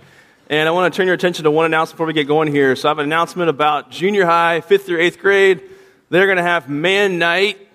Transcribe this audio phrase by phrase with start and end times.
[0.50, 2.76] And I want to turn your attention to one announcement before we get going here.
[2.76, 5.64] So I have an announcement about junior high, fifth through eighth grade.
[6.10, 7.66] They're going to have man night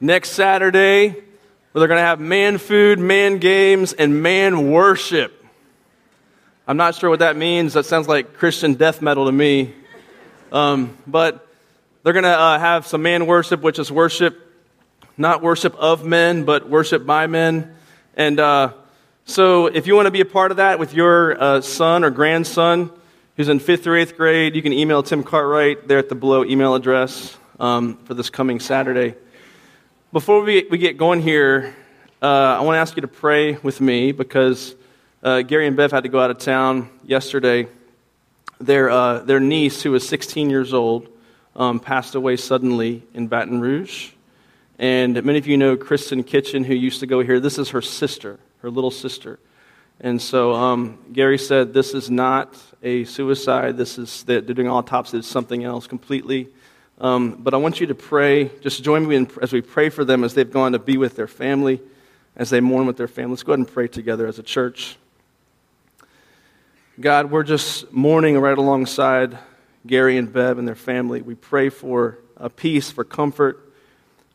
[0.00, 1.24] next Saturday, where
[1.74, 5.41] they're going to have man food, man games, and man worship.
[6.64, 7.72] I'm not sure what that means.
[7.72, 9.74] That sounds like Christian death metal to me.
[10.52, 11.44] Um, but
[12.04, 14.38] they're going to uh, have some man worship, which is worship,
[15.16, 17.74] not worship of men, but worship by men.
[18.16, 18.74] And uh,
[19.24, 22.10] so if you want to be a part of that with your uh, son or
[22.10, 22.92] grandson
[23.36, 26.44] who's in fifth or eighth grade, you can email Tim Cartwright there at the below
[26.44, 29.16] email address um, for this coming Saturday.
[30.12, 31.74] Before we, we get going here,
[32.22, 34.76] uh, I want to ask you to pray with me because
[35.22, 37.68] uh, Gary and Bev had to go out of town yesterday.
[38.60, 41.08] Their, uh, their niece, who was 16 years old,
[41.54, 44.10] um, passed away suddenly in Baton Rouge.
[44.78, 47.38] And many of you know Kristen Kitchen, who used to go here.
[47.38, 49.38] This is her sister, her little sister.
[50.00, 53.76] And so um, Gary said, This is not a suicide.
[53.76, 55.18] This is, they're doing autopsy.
[55.18, 56.48] It's something else completely.
[57.00, 58.50] Um, but I want you to pray.
[58.60, 61.14] Just join me in, as we pray for them as they've gone to be with
[61.14, 61.80] their family,
[62.34, 63.30] as they mourn with their family.
[63.30, 64.96] Let's go ahead and pray together as a church.
[67.02, 69.36] God, we're just mourning right alongside
[69.84, 71.20] Gary and Bev and their family.
[71.20, 73.72] We pray for a peace, for comfort.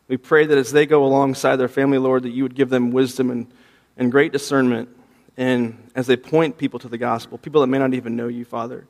[0.10, 2.92] We pray that as they go alongside their family, Lord, that you would give them
[2.92, 3.48] wisdom and,
[3.96, 4.90] and great discernment.
[5.38, 8.44] And as they point people to the gospel, people that may not even know you,
[8.44, 8.86] Father,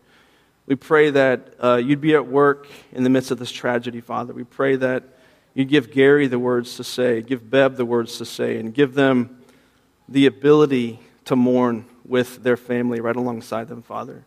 [0.66, 4.33] we pray that uh, you'd be at work in the midst of this tragedy, Father.
[4.33, 5.03] We pray that
[5.53, 8.95] you'd give Gary the words to say, give Bev the words to say, and give
[8.95, 9.39] them
[10.09, 14.24] the ability to mourn with their family right alongside them, Father.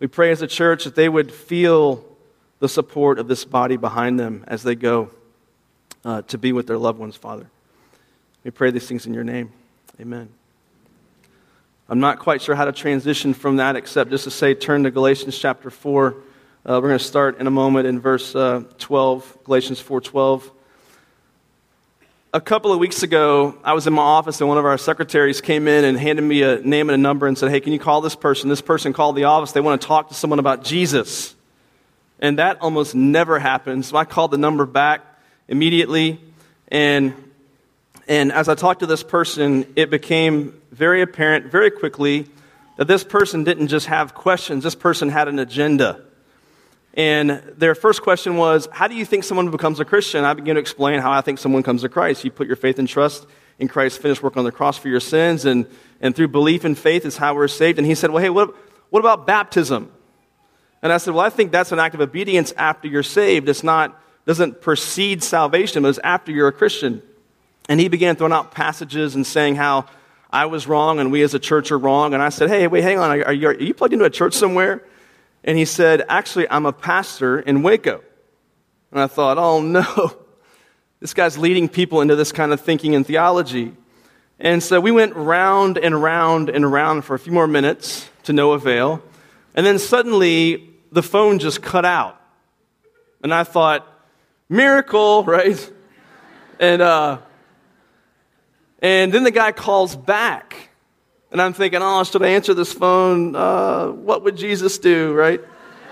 [0.00, 2.04] We pray as a church that they would feel
[2.58, 5.10] the support of this body behind them as they go
[6.04, 7.48] uh, to be with their loved ones, Father.
[8.44, 9.52] We pray these things in your name.
[10.00, 10.28] Amen.
[11.88, 14.90] I'm not quite sure how to transition from that except just to say turn to
[14.90, 16.08] Galatians chapter 4.
[16.08, 16.14] Uh,
[16.64, 20.50] we're going to start in a moment in verse uh, 12, Galatians 4:12
[22.34, 25.42] a couple of weeks ago, I was in my office and one of our secretaries
[25.42, 27.78] came in and handed me a name and a number and said, Hey, can you
[27.78, 28.48] call this person?
[28.48, 29.52] This person called the office.
[29.52, 31.34] They want to talk to someone about Jesus.
[32.20, 33.88] And that almost never happens.
[33.88, 35.02] So I called the number back
[35.46, 36.20] immediately.
[36.68, 37.14] And,
[38.08, 42.28] and as I talked to this person, it became very apparent very quickly
[42.78, 46.02] that this person didn't just have questions, this person had an agenda.
[46.94, 50.24] And their first question was, How do you think someone becomes a Christian?
[50.24, 52.24] I began to explain how I think someone comes to Christ.
[52.24, 53.26] You put your faith and trust
[53.58, 55.66] in Christ's finished work on the cross for your sins, and,
[56.00, 57.78] and through belief and faith is how we're saved.
[57.78, 58.54] And he said, Well, hey, what,
[58.90, 59.90] what about baptism?
[60.82, 63.48] And I said, Well, I think that's an act of obedience after you're saved.
[63.48, 67.02] It's not, doesn't precede salvation, but it's after you're a Christian.
[67.68, 69.86] And he began throwing out passages and saying how
[70.30, 72.12] I was wrong and we as a church are wrong.
[72.12, 73.22] And I said, Hey, wait, hang on.
[73.22, 74.82] Are you, are you plugged into a church somewhere?
[75.44, 78.02] And he said, Actually, I'm a pastor in Waco.
[78.90, 80.16] And I thought, Oh no,
[81.00, 83.74] this guy's leading people into this kind of thinking and theology.
[84.38, 88.32] And so we went round and round and round for a few more minutes to
[88.32, 89.02] no avail.
[89.54, 92.20] And then suddenly the phone just cut out.
[93.22, 93.86] And I thought,
[94.48, 95.72] miracle, right?
[96.58, 97.18] And, uh,
[98.80, 100.70] and then the guy calls back.
[101.32, 103.34] And I'm thinking, oh, should I answer this phone?
[103.34, 105.40] Uh, what would Jesus do, right?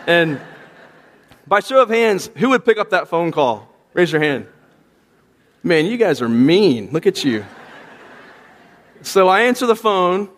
[0.07, 0.39] And
[1.47, 3.67] by show of hands, who would pick up that phone call?
[3.95, 4.47] Raise your hand.
[5.63, 6.91] Man, you guys are mean.
[6.93, 7.47] Look at you.
[9.01, 10.29] So I answer the phone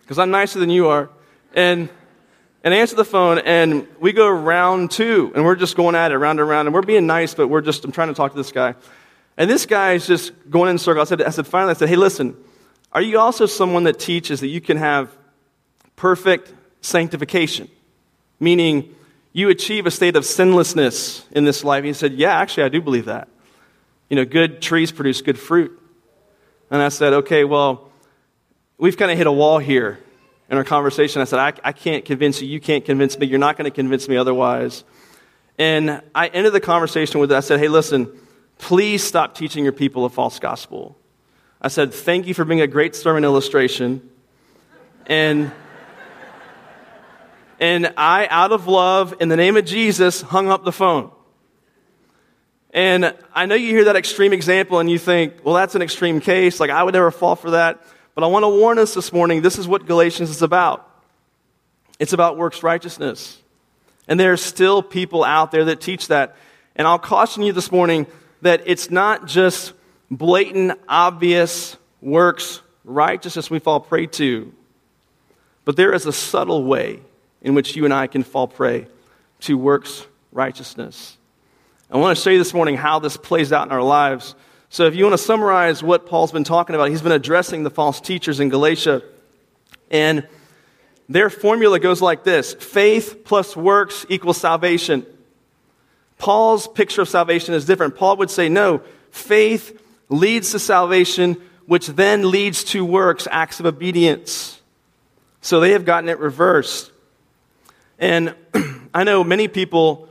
[0.00, 1.08] because I'm nicer than you are.
[1.54, 1.88] And,
[2.64, 6.10] and I answer the phone, and we go round two, and we're just going at
[6.10, 6.66] it round and round.
[6.66, 8.74] And we're being nice, but we're just, I'm trying to talk to this guy.
[9.36, 11.12] And this guy is just going in circles.
[11.12, 12.36] I said, I said, finally, I said, hey, listen,
[12.98, 15.16] are you also someone that teaches that you can have
[15.94, 17.68] perfect sanctification?
[18.40, 18.92] Meaning,
[19.32, 21.78] you achieve a state of sinlessness in this life.
[21.78, 23.28] And He said, Yeah, actually, I do believe that.
[24.08, 25.80] You know, good trees produce good fruit.
[26.72, 27.88] And I said, Okay, well,
[28.78, 30.00] we've kind of hit a wall here
[30.50, 31.22] in our conversation.
[31.22, 32.48] I said, I, I can't convince you.
[32.48, 33.28] You can't convince me.
[33.28, 34.82] You're not going to convince me otherwise.
[35.56, 38.10] And I ended the conversation with, I said, Hey, listen,
[38.58, 40.97] please stop teaching your people a false gospel.
[41.60, 44.08] I said, Thank you for being a great sermon illustration.
[45.06, 45.50] And,
[47.58, 51.10] and I, out of love, in the name of Jesus, hung up the phone.
[52.70, 56.20] And I know you hear that extreme example and you think, well, that's an extreme
[56.20, 56.60] case.
[56.60, 57.82] Like, I would never fall for that.
[58.14, 60.84] But I want to warn us this morning this is what Galatians is about.
[61.98, 63.40] It's about works righteousness.
[64.06, 66.36] And there are still people out there that teach that.
[66.76, 68.06] And I'll caution you this morning
[68.42, 69.72] that it's not just
[70.10, 74.52] blatant, obvious works righteousness we fall prey to,
[75.64, 77.00] but there is a subtle way
[77.42, 78.86] in which you and I can fall prey
[79.40, 81.16] to works righteousness.
[81.90, 84.34] I want to show you this morning how this plays out in our lives.
[84.70, 87.70] So, if you want to summarize what Paul's been talking about, he's been addressing the
[87.70, 89.02] false teachers in Galatia.
[89.90, 90.28] And
[91.08, 95.06] their formula goes like this faith plus works equals salvation.
[96.18, 97.96] Paul's picture of salvation is different.
[97.96, 103.66] Paul would say, no, faith leads to salvation, which then leads to works, acts of
[103.66, 104.60] obedience.
[105.40, 106.90] So they have gotten it reversed.
[107.98, 108.34] And
[108.94, 110.08] I know many people,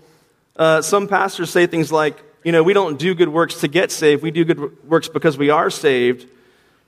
[0.55, 3.91] uh, some pastors say things like, you know, we don't do good works to get
[3.91, 6.27] saved, we do good works because we are saved.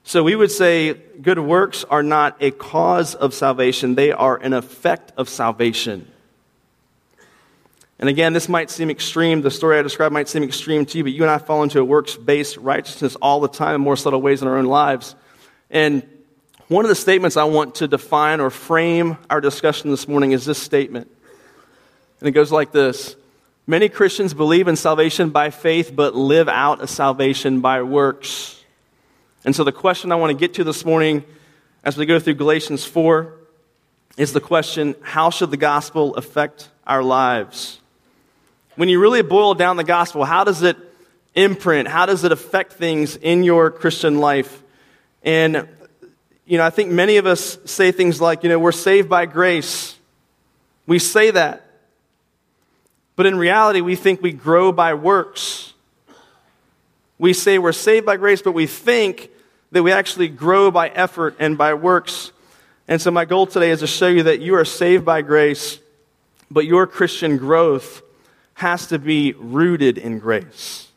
[0.03, 4.53] So we would say good works are not a cause of salvation, they are an
[4.53, 6.09] effect of salvation.
[7.99, 9.41] And again, this might seem extreme.
[9.41, 11.79] The story I described might seem extreme to you, but you and I fall into
[11.81, 15.15] a works based righteousness all the time in more subtle ways in our own lives.
[15.69, 16.07] And
[16.69, 20.45] one of the statements I want to define or frame our discussion this morning is
[20.45, 21.11] this statement.
[22.19, 23.15] And it goes like this
[23.67, 28.63] Many Christians believe in salvation by faith, but live out a salvation by works.
[29.43, 31.23] And so, the question I want to get to this morning
[31.83, 33.33] as we go through Galatians 4
[34.17, 37.78] is the question how should the gospel affect our lives?
[38.79, 40.77] When you really boil down the gospel, how does it
[41.35, 41.89] imprint?
[41.89, 44.63] How does it affect things in your Christian life?
[45.21, 45.67] And,
[46.45, 49.25] you know, I think many of us say things like, you know, we're saved by
[49.25, 49.97] grace.
[50.87, 51.69] We say that.
[53.17, 55.73] But in reality, we think we grow by works.
[57.17, 59.29] We say we're saved by grace, but we think
[59.73, 62.31] that we actually grow by effort and by works.
[62.87, 65.79] And so, my goal today is to show you that you are saved by grace,
[66.49, 68.03] but your Christian growth
[68.59, 70.89] has to be rooted in grace.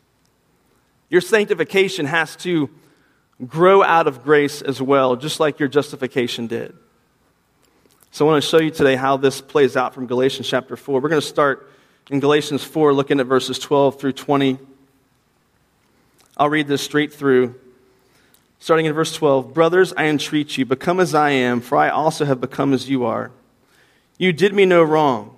[1.09, 2.69] Your sanctification has to
[3.47, 6.75] grow out of grace as well, just like your justification did.
[8.11, 10.99] So, I want to show you today how this plays out from Galatians chapter 4.
[10.99, 11.71] We're going to start
[12.11, 14.57] in Galatians 4, looking at verses 12 through 20.
[16.35, 17.55] I'll read this straight through.
[18.59, 22.25] Starting in verse 12 Brothers, I entreat you, become as I am, for I also
[22.25, 23.31] have become as you are.
[24.17, 25.37] You did me no wrong.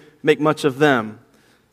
[0.23, 1.19] make much of them.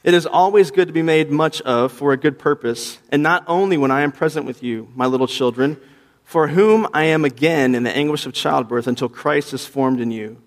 [0.05, 3.45] It is always good to be made much of for a good purpose, and not
[3.47, 5.77] only when I am present with you, my little children,
[6.25, 10.11] for whom I am again in the anguish of childbirth until Christ is formed in
[10.11, 10.41] you.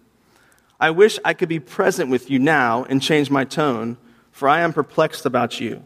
[0.79, 3.97] I wish I could be present with you now and change my tone,
[4.31, 5.83] for I am perplexed about you.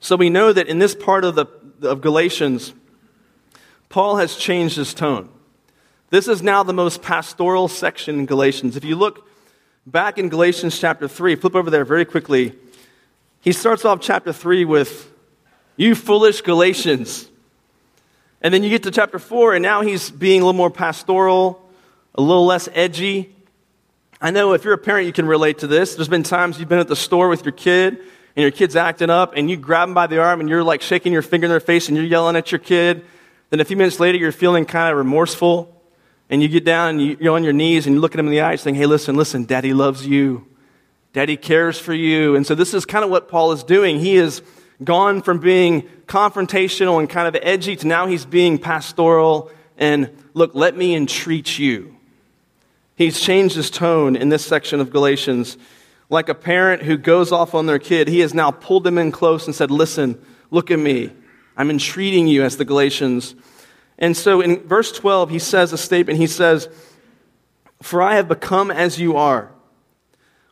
[0.00, 1.46] So we know that in this part of, the,
[1.82, 2.74] of Galatians,
[3.88, 5.28] Paul has changed his tone.
[6.10, 8.76] This is now the most pastoral section in Galatians.
[8.76, 9.28] If you look
[9.86, 12.54] back in Galatians chapter 3, flip over there very quickly.
[13.40, 15.12] He starts off chapter 3 with,
[15.76, 17.28] You foolish Galatians.
[18.40, 21.68] And then you get to chapter 4, and now he's being a little more pastoral,
[22.14, 23.34] a little less edgy.
[24.20, 25.94] I know if you're a parent, you can relate to this.
[25.94, 27.98] There's been times you've been at the store with your kid,
[28.34, 30.80] and your kid's acting up and you grab them by the arm and you're like
[30.80, 33.04] shaking your finger in their face and you're yelling at your kid.
[33.50, 35.81] Then a few minutes later, you're feeling kind of remorseful
[36.32, 38.32] and you get down and you're on your knees and you look at him in
[38.32, 40.46] the eyes saying, Hey, listen, listen, daddy loves you.
[41.12, 42.34] Daddy cares for you.
[42.34, 44.00] And so this is kind of what Paul is doing.
[44.00, 44.42] He is
[44.82, 50.54] gone from being confrontational and kind of edgy to now he's being pastoral and look,
[50.54, 51.94] let me entreat you.
[52.96, 55.56] He's changed his tone in this section of Galatians
[56.12, 59.10] like a parent who goes off on their kid, he has now pulled them in
[59.10, 61.10] close and said, Listen, look at me.
[61.56, 63.34] I'm entreating you, as the Galatians.
[63.98, 66.18] And so in verse 12, he says a statement.
[66.18, 66.68] He says,
[67.82, 69.50] For I have become as you are.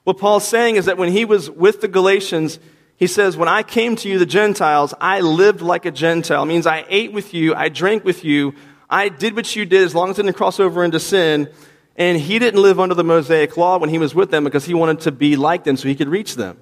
[0.05, 2.59] What Paul's saying is that when he was with the Galatians,
[2.97, 6.43] he says, When I came to you, the Gentiles, I lived like a Gentile.
[6.43, 8.55] It means I ate with you, I drank with you,
[8.89, 11.49] I did what you did as long as it didn't cross over into sin.
[11.97, 14.75] And he didn't live under the Mosaic law when he was with them because he
[14.75, 16.57] wanted to be like them so he could reach them.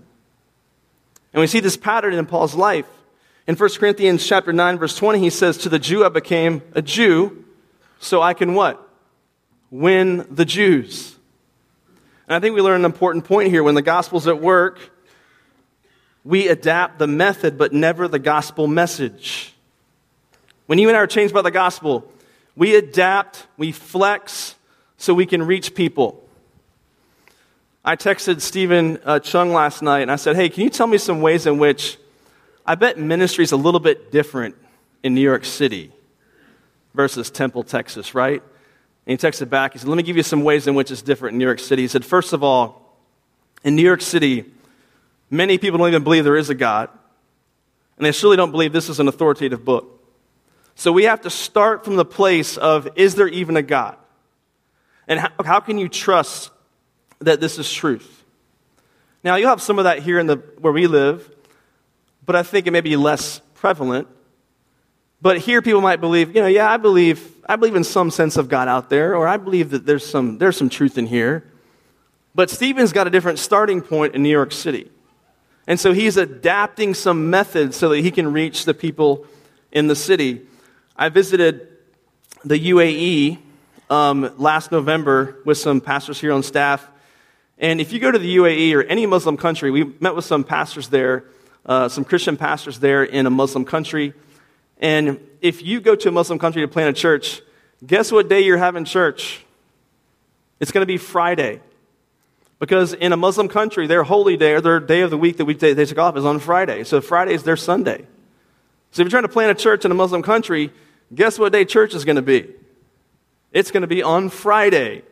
[1.32, 2.86] And we see this pattern in Paul's life.
[3.48, 6.82] In 1 Corinthians chapter 9 verse 20 he says to the Jew I became a
[6.82, 7.46] Jew
[7.98, 8.84] so I can what?
[9.70, 11.16] win the Jews.
[12.26, 13.62] And I think we learn an important point here.
[13.62, 14.78] When the gospel's at work,
[16.24, 19.54] we adapt the method, but never the gospel message.
[20.66, 22.10] When you and I are changed by the gospel,
[22.56, 24.56] we adapt, we flex
[24.98, 26.22] so we can reach people.
[27.84, 30.98] I texted Stephen uh, Chung last night and I said, Hey, can you tell me
[30.98, 31.98] some ways in which
[32.68, 34.54] I bet ministry is a little bit different
[35.02, 35.90] in New York City
[36.92, 38.42] versus Temple, Texas, right?
[39.06, 39.72] And he texted back.
[39.72, 41.60] He said, Let me give you some ways in which it's different in New York
[41.60, 41.80] City.
[41.80, 42.94] He said, First of all,
[43.64, 44.44] in New York City,
[45.30, 46.90] many people don't even believe there is a God,
[47.96, 50.04] and they surely don't believe this is an authoritative book.
[50.74, 53.96] So we have to start from the place of, Is there even a God?
[55.06, 56.50] And how, how can you trust
[57.20, 58.24] that this is truth?
[59.24, 61.34] Now, you'll have some of that here in the, where we live,
[62.28, 64.06] but I think it may be less prevalent.
[65.22, 68.36] But here people might believe, you know, yeah, I believe, I believe in some sense
[68.36, 71.50] of God out there, or I believe that there's some, there's some truth in here.
[72.34, 74.90] But Stephen's got a different starting point in New York City.
[75.66, 79.24] And so he's adapting some methods so that he can reach the people
[79.72, 80.42] in the city.
[80.98, 81.66] I visited
[82.44, 83.38] the UAE
[83.88, 86.86] um, last November with some pastors here on staff.
[87.56, 90.44] And if you go to the UAE or any Muslim country, we met with some
[90.44, 91.24] pastors there
[91.68, 94.14] uh, some Christian pastors there in a Muslim country.
[94.78, 97.42] And if you go to a Muslim country to plant a church,
[97.86, 99.44] guess what day you're having church?
[100.58, 101.60] It's going to be Friday.
[102.58, 105.44] Because in a Muslim country, their holy day or their day of the week that
[105.44, 106.82] we they take off is on Friday.
[106.82, 108.04] So Friday is their Sunday.
[108.90, 110.72] So if you're trying to plant a church in a Muslim country,
[111.14, 112.48] guess what day church is going to be?
[113.52, 115.02] It's going to be on Friday.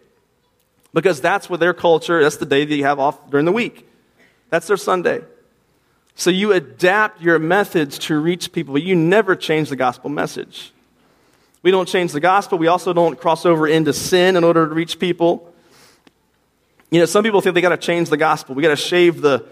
[0.92, 3.86] Because that's what their culture, that's the day that you have off during the week.
[4.48, 5.22] That's their Sunday.
[6.18, 10.72] So you adapt your methods to reach people, but you never change the gospel message.
[11.62, 12.56] We don't change the gospel.
[12.56, 15.52] We also don't cross over into sin in order to reach people.
[16.90, 18.54] You know, some people think they got to change the gospel.
[18.54, 19.44] We got to shave the,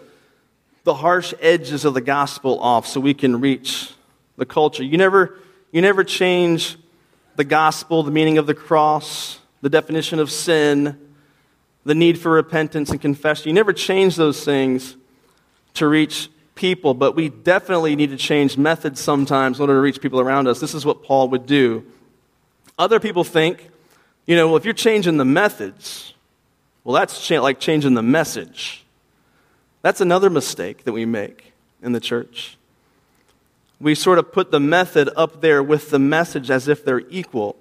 [0.85, 3.92] the harsh edges of the gospel off so we can reach
[4.38, 4.83] the culture.
[4.83, 5.38] You never,
[5.71, 6.78] you never change
[7.37, 10.99] the gospel, the meaning of the cross, the definition of sin,
[11.85, 13.49] the need for repentance and confession.
[13.49, 14.97] You never change those things
[15.75, 20.00] to reach people, but we definitely need to change methods sometimes in order to reach
[20.00, 20.61] people around us.
[20.61, 21.84] This is what Paul would do.
[22.78, 23.70] Other people think,
[24.26, 26.14] you know, well, if you're changing the methods,
[26.82, 28.84] well, that's cha- like changing the message.
[29.82, 32.56] That's another mistake that we make in the church.
[33.80, 37.56] We sort of put the method up there with the message as if they're equal.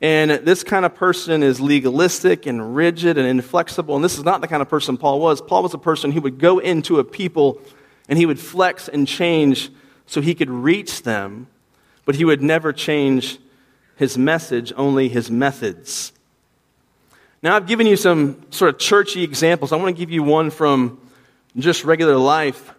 [0.00, 3.96] And this kind of person is legalistic and rigid and inflexible.
[3.96, 5.40] And this is not the kind of person Paul was.
[5.40, 7.60] Paul was a person who would go into a people
[8.08, 9.70] and he would flex and change
[10.06, 11.46] so he could reach them,
[12.04, 13.38] but he would never change
[13.96, 16.12] his message, only his methods.
[17.42, 19.72] Now, I've given you some sort of churchy examples.
[19.72, 21.00] I want to give you one from
[21.56, 22.72] just regular life.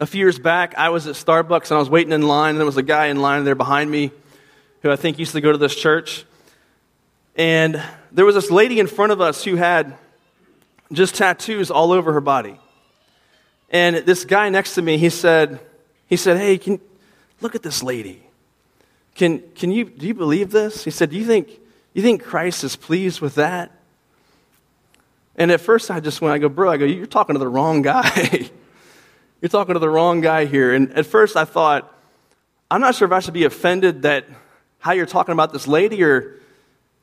[0.00, 2.58] A few years back, I was at Starbucks and I was waiting in line, and
[2.58, 4.10] there was a guy in line there behind me
[4.82, 6.24] who I think used to go to this church.
[7.36, 7.82] And
[8.12, 9.96] there was this lady in front of us who had
[10.92, 12.58] just tattoos all over her body.
[13.70, 15.60] And this guy next to me, he said,
[16.06, 16.80] he said, Hey, can,
[17.40, 18.22] look at this lady.
[19.14, 20.84] Can, can you, do you believe this?
[20.84, 21.50] He said, do you, think,
[21.92, 23.72] you think Christ is pleased with that?
[25.34, 27.48] And at first I just went, I go, bro, I go, you're talking to the
[27.48, 28.48] wrong guy.
[29.40, 30.72] you're talking to the wrong guy here.
[30.72, 31.92] And at first I thought,
[32.70, 34.24] I'm not sure if I should be offended that
[34.78, 36.36] how you're talking about this lady or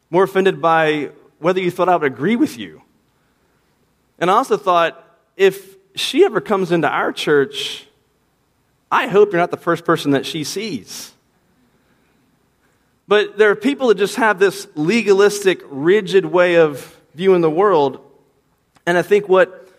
[0.10, 2.82] more offended by whether you thought I would agree with you.
[4.20, 5.01] And I also thought,
[5.36, 7.86] if she ever comes into our church,
[8.91, 11.12] I hope you're not the first person that she sees.
[13.08, 18.00] But there are people that just have this legalistic, rigid way of viewing the world.
[18.86, 19.70] And I think what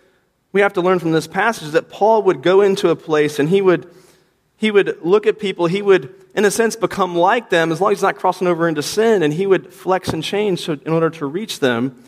[0.53, 3.39] we have to learn from this passage is that Paul would go into a place
[3.39, 3.91] and he would,
[4.57, 7.93] he would look at people, he would in a sense, become like them as long
[7.93, 11.09] as he's not crossing over into sin, and he would flex and change in order
[11.09, 12.05] to reach them.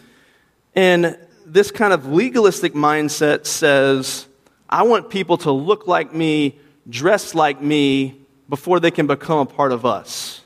[0.75, 4.27] And this kind of legalistic mindset says,
[4.69, 9.47] I want people to look like me, dress like me, before they can become a
[9.47, 10.43] part of us.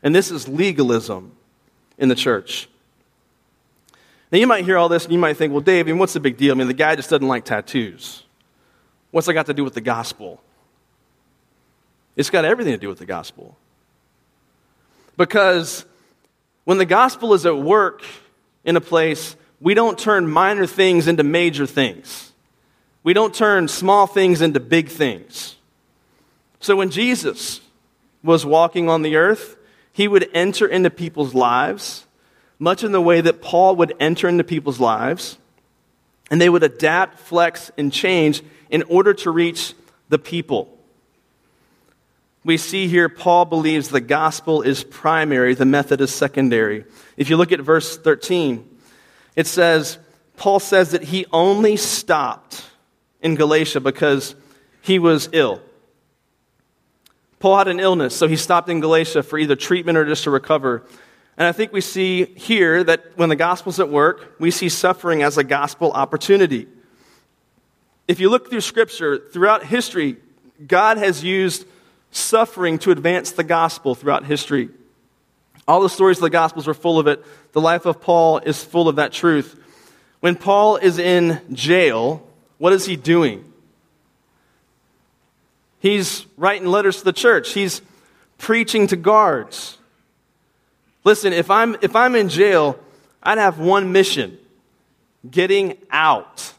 [0.00, 1.32] And this is legalism
[1.98, 2.68] in the church.
[4.30, 6.12] Now, you might hear all this and you might think, well, Dave, I mean, what's
[6.12, 6.54] the big deal?
[6.54, 8.22] I mean, the guy just doesn't like tattoos.
[9.10, 10.40] What's that got to do with the gospel?
[12.18, 13.56] It's got everything to do with the gospel.
[15.16, 15.84] Because
[16.64, 18.02] when the gospel is at work
[18.64, 22.32] in a place, we don't turn minor things into major things.
[23.04, 25.54] We don't turn small things into big things.
[26.58, 27.60] So when Jesus
[28.24, 29.56] was walking on the earth,
[29.92, 32.04] he would enter into people's lives,
[32.58, 35.38] much in the way that Paul would enter into people's lives,
[36.32, 39.74] and they would adapt, flex, and change in order to reach
[40.08, 40.77] the people.
[42.48, 46.86] We see here Paul believes the gospel is primary, the method is secondary.
[47.18, 48.66] If you look at verse 13,
[49.36, 49.98] it says,
[50.38, 52.64] Paul says that he only stopped
[53.20, 54.34] in Galatia because
[54.80, 55.60] he was ill.
[57.38, 60.30] Paul had an illness, so he stopped in Galatia for either treatment or just to
[60.30, 60.86] recover.
[61.36, 65.22] And I think we see here that when the gospel's at work, we see suffering
[65.22, 66.66] as a gospel opportunity.
[68.08, 70.16] If you look through scripture, throughout history,
[70.66, 71.66] God has used
[72.10, 74.70] suffering to advance the gospel throughout history.
[75.66, 77.24] All the stories of the gospels are full of it.
[77.52, 79.62] The life of Paul is full of that truth.
[80.20, 83.44] When Paul is in jail, what is he doing?
[85.80, 87.52] He's writing letters to the church.
[87.52, 87.82] He's
[88.38, 89.78] preaching to guards.
[91.04, 92.78] Listen, if I'm, if I'm in jail,
[93.22, 94.38] I'd have one mission
[95.28, 96.54] getting out.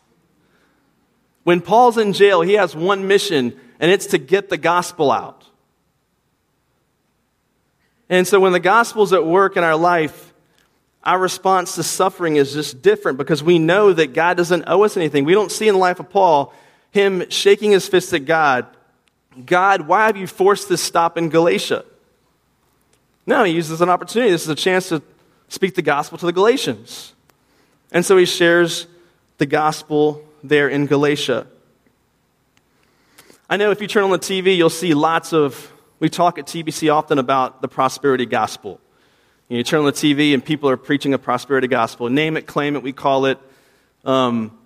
[1.44, 5.39] When Paul's in jail, he has one mission, and it's to get the gospel out.
[8.10, 10.34] And so when the gospel's at work in our life,
[11.04, 14.98] our response to suffering is just different because we know that God doesn't owe us
[14.98, 15.26] anything.
[15.26, 16.54] We don't see in the life of Paul
[16.92, 18.66] him shaking his fist at God
[19.46, 21.86] God, why have you forced this stop in Galatia?
[23.26, 24.32] No, he uses an opportunity.
[24.32, 25.02] This is a chance to
[25.50, 27.14] speak the gospel to the Galatians.
[27.92, 28.88] And so he shares
[29.38, 31.48] the gospel there in Galatia.
[33.50, 36.46] I know if you turn on the TV, you'll see lots of, we talk at
[36.46, 38.80] TBC often about the prosperity gospel.
[39.50, 42.10] You, turn on the TV and people are preaching a prosperity gospel.
[42.10, 43.38] Name it, claim it, we call it.
[44.06, 44.58] Um,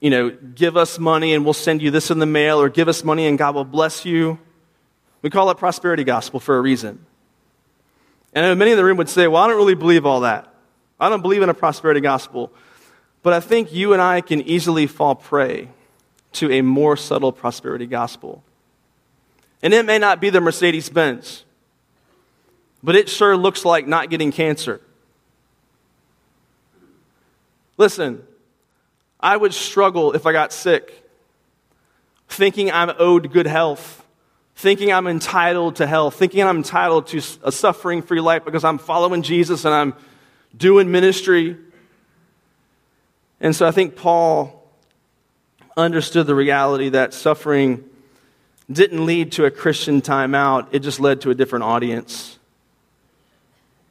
[0.00, 2.86] you know, give us money and we'll send you this in the mail, or give
[2.86, 4.38] us money and God will bless you.
[5.22, 7.04] We call it prosperity gospel for a reason.
[8.32, 10.54] And many in the room would say, Well, I don't really believe all that.
[11.00, 12.52] I don't believe in a prosperity gospel.
[13.22, 15.68] But I think you and I can easily fall prey
[16.34, 18.44] to a more subtle prosperity gospel.
[19.62, 21.44] And it may not be the Mercedes Benz,
[22.82, 24.80] but it sure looks like not getting cancer.
[27.76, 28.22] Listen,
[29.20, 31.04] I would struggle if I got sick,
[32.28, 34.04] thinking I'm owed good health,
[34.54, 38.78] thinking I'm entitled to health, thinking I'm entitled to a suffering free life because I'm
[38.78, 39.94] following Jesus and I'm
[40.56, 41.56] doing ministry.
[43.40, 44.54] And so I think Paul
[45.76, 47.87] understood the reality that suffering
[48.70, 52.38] didn't lead to a Christian timeout, it just led to a different audience.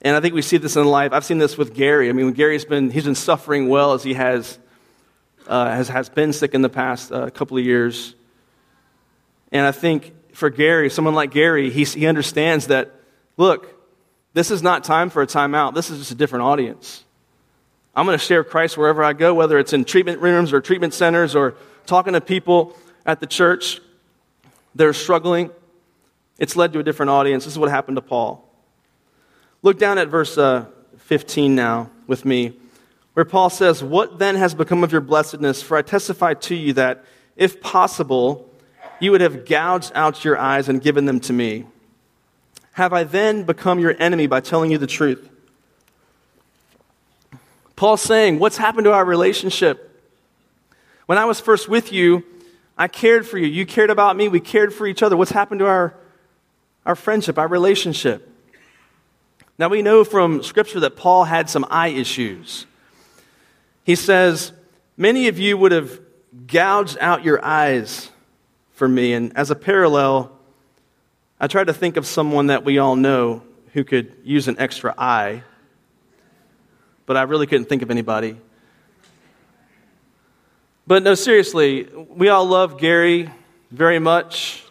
[0.01, 1.11] And I think we see this in life.
[1.13, 2.09] I've seen this with Gary.
[2.09, 4.59] I mean, Gary's been, he's been suffering well as he has
[5.47, 8.15] uh, has, has been sick in the past uh, couple of years.
[9.51, 12.91] And I think for Gary, someone like Gary, he, he understands that,
[13.37, 13.73] look,
[14.33, 15.73] this is not time for a timeout.
[15.73, 17.03] This is just a different audience.
[17.95, 20.93] I'm going to share Christ wherever I go, whether it's in treatment rooms or treatment
[20.93, 23.79] centers or talking to people at the church
[24.77, 25.51] that are struggling.
[26.39, 27.43] It's led to a different audience.
[27.43, 28.47] This is what happened to Paul.
[29.63, 30.65] Look down at verse uh,
[30.97, 32.53] 15 now with me
[33.17, 35.63] where Paul says, What then has become of your blessedness?
[35.63, 37.03] For I testify to you that,
[37.35, 38.47] if possible,
[38.99, 41.65] you would have gouged out your eyes and given them to me.
[42.73, 45.27] Have I then become your enemy by telling you the truth?
[47.75, 49.99] Paul's saying, What's happened to our relationship?
[51.07, 52.23] When I was first with you,
[52.77, 53.47] I cared for you.
[53.47, 54.27] You cared about me.
[54.27, 55.17] We cared for each other.
[55.17, 55.95] What's happened to our,
[56.85, 58.31] our friendship, our relationship?
[59.57, 62.67] Now, we know from Scripture that Paul had some eye issues.
[63.83, 64.51] He says,
[64.95, 65.99] Many of you would have
[66.47, 68.11] gouged out your eyes
[68.73, 69.13] for me.
[69.13, 70.31] And as a parallel,
[71.39, 74.93] I tried to think of someone that we all know who could use an extra
[74.97, 75.43] eye,
[77.05, 78.37] but I really couldn't think of anybody.
[80.87, 83.29] But no, seriously, we all love Gary
[83.71, 84.63] very much.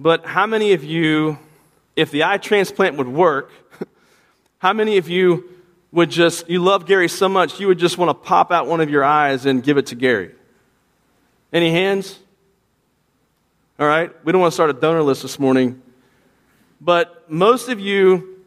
[0.00, 1.38] But how many of you,
[1.94, 3.52] if the eye transplant would work,
[4.58, 5.48] how many of you
[5.92, 8.80] would just, you love Gary so much, you would just want to pop out one
[8.80, 10.34] of your eyes and give it to Gary?
[11.52, 12.18] Any hands?
[13.78, 15.80] All right, we don't want to start a donor list this morning.
[16.80, 18.42] But most of you,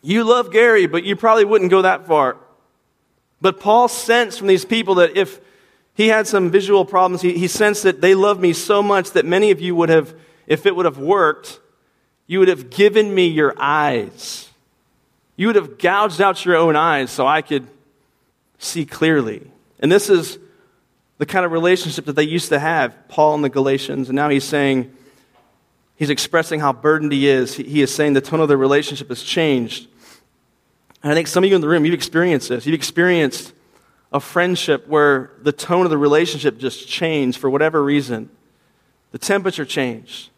[0.00, 2.38] you love Gary, but you probably wouldn't go that far.
[3.42, 5.38] But Paul sensed from these people that if
[5.94, 9.26] he had some visual problems, he, he sensed that they love me so much that
[9.26, 10.14] many of you would have,
[10.46, 11.60] if it would have worked,
[12.26, 14.48] you would have given me your eyes.
[15.36, 17.66] You would have gouged out your own eyes so I could
[18.58, 19.50] see clearly.
[19.80, 20.38] And this is
[21.18, 24.08] the kind of relationship that they used to have, Paul and the Galatians.
[24.08, 24.94] And now he's saying,
[25.96, 27.54] he's expressing how burdened he is.
[27.54, 29.88] He, he is saying the tone of the relationship has changed.
[31.02, 32.64] And I think some of you in the room, you've experienced this.
[32.64, 33.52] You've experienced
[34.12, 38.28] a friendship where the tone of the relationship just changed for whatever reason.
[39.12, 40.30] The temperature changed.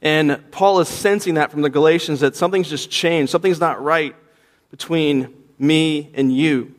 [0.00, 3.30] And Paul is sensing that from the Galatians that something's just changed.
[3.30, 4.16] Something's not right
[4.70, 6.74] between me and you.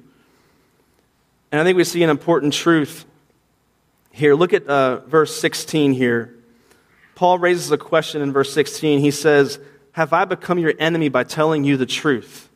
[1.52, 3.06] And I think we see an important truth
[4.12, 4.36] here.
[4.36, 6.36] Look at uh, verse 16 here.
[7.16, 9.00] Paul raises a question in verse 16.
[9.00, 9.60] He says,
[9.94, 12.50] Have I become your enemy by telling you the truth?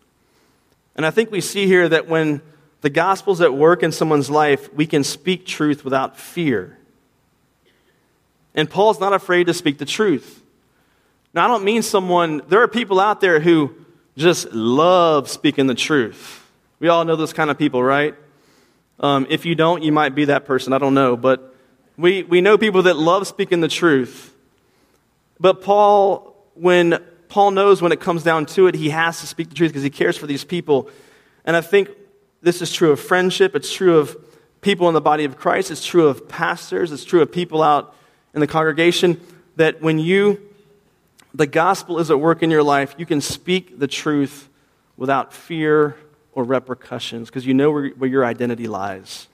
[0.96, 2.42] And I think we see here that when
[2.82, 6.78] the gospel's at work in someone's life, we can speak truth without fear.
[8.54, 10.44] And Paul's not afraid to speak the truth.
[11.34, 13.76] Now, I don't mean someone, there are people out there who
[14.16, 16.44] just love speaking the truth.
[16.80, 18.16] We all know those kind of people, right?
[19.00, 20.74] Um, if you don't, you might be that person.
[20.74, 21.16] I don't know.
[21.16, 21.56] But
[21.98, 24.34] we, we know people that love speaking the truth.
[25.40, 29.50] But Paul, when Paul knows when it comes down to it, he has to speak
[29.50, 30.90] the truth because he cares for these people.
[31.46, 31.90] And I think
[32.42, 34.16] this is true of friendship, it's true of
[34.62, 37.96] people in the body of Christ, it's true of pastors, it's true of people out
[38.34, 39.20] in the congregation
[39.56, 40.42] that when you
[41.34, 44.50] the gospel is at work in your life, you can speak the truth
[44.96, 45.96] without fear
[46.34, 49.28] or repercussions because you know where, where your identity lies.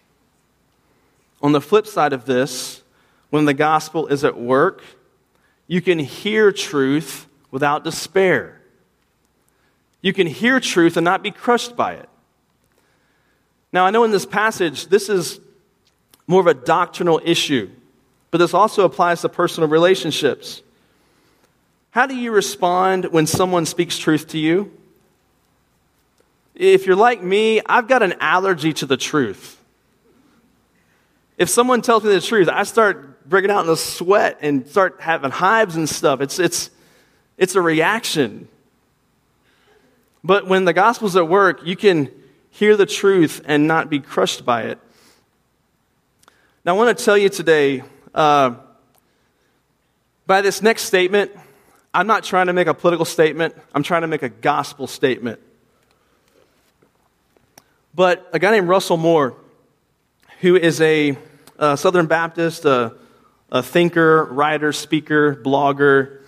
[1.41, 2.83] On the flip side of this,
[3.29, 4.83] when the gospel is at work,
[5.67, 8.61] you can hear truth without despair.
[10.01, 12.09] You can hear truth and not be crushed by it.
[13.73, 15.39] Now, I know in this passage, this is
[16.27, 17.71] more of a doctrinal issue,
[18.29, 20.61] but this also applies to personal relationships.
[21.89, 24.71] How do you respond when someone speaks truth to you?
[26.53, 29.59] If you're like me, I've got an allergy to the truth.
[31.39, 35.01] If someone tells me the truth, I start breaking out in a sweat and start
[35.01, 36.21] having hives and stuff.
[36.21, 36.69] It's, it's,
[37.39, 38.47] it's a reaction.
[40.23, 42.11] But when the gospel's at work, you can
[42.53, 44.79] hear the truth and not be crushed by it.
[46.63, 48.53] Now, I want to tell you today uh,
[50.27, 51.31] by this next statement,
[51.95, 55.39] I'm not trying to make a political statement, I'm trying to make a gospel statement.
[57.95, 59.35] But a guy named Russell Moore,
[60.41, 61.17] who is a,
[61.57, 62.93] a Southern Baptist, a,
[63.51, 66.19] a thinker, writer, speaker, blogger,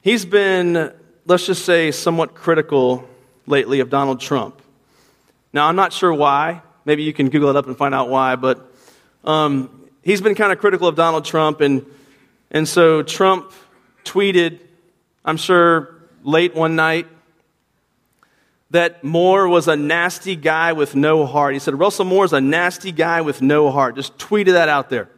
[0.00, 0.92] he's been,
[1.26, 3.08] let's just say, somewhat critical
[3.46, 4.62] lately of Donald Trump.
[5.52, 6.62] Now, I'm not sure why.
[6.84, 8.72] Maybe you can Google it up and find out why, but
[9.24, 11.84] um, he's been kind of critical of Donald Trump, and,
[12.50, 13.52] and so Trump
[14.04, 14.60] tweeted
[15.24, 17.06] I'm sure, late one night,
[18.70, 21.54] that Moore was a nasty guy with no heart.
[21.54, 23.96] He said, Russell Moore is a nasty guy with no heart.
[23.96, 25.10] Just tweeted that out there.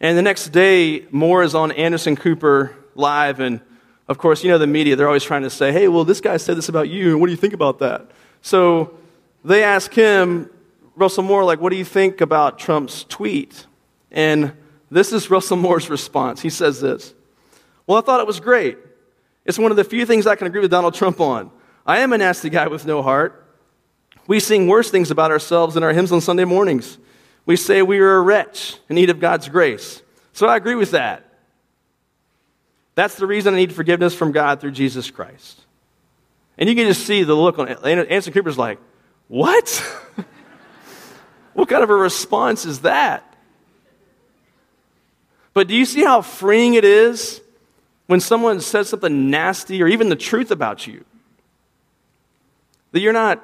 [0.00, 3.60] And the next day, Moore is on Anderson Cooper live, and
[4.08, 6.36] of course, you know the media, they're always trying to say, hey, well, this guy
[6.36, 8.10] said this about you, and what do you think about that?
[8.42, 8.98] So
[9.44, 10.50] they ask him,
[10.94, 13.66] Russell Moore, like, what do you think about Trump's tweet?
[14.10, 14.52] And
[14.90, 16.40] this is Russell Moore's response.
[16.40, 17.14] He says this
[17.86, 18.78] well, I thought it was great.
[19.44, 21.50] It's one of the few things I can agree with Donald Trump on.
[21.84, 23.38] I am a nasty guy with no heart.
[24.28, 26.98] We sing worse things about ourselves in our hymns on Sunday mornings.
[27.44, 30.00] We say we are a wretch in need of God's grace.
[30.32, 31.28] So I agree with that.
[32.94, 35.60] That's the reason I need forgiveness from God through Jesus Christ.
[36.56, 38.78] And you can just see the look on Anderson Cooper's like,
[39.32, 39.82] What?
[41.54, 43.34] what kind of a response is that?
[45.54, 47.40] But do you see how freeing it is
[48.08, 51.06] when someone says something nasty or even the truth about you,
[52.90, 53.42] that you're not,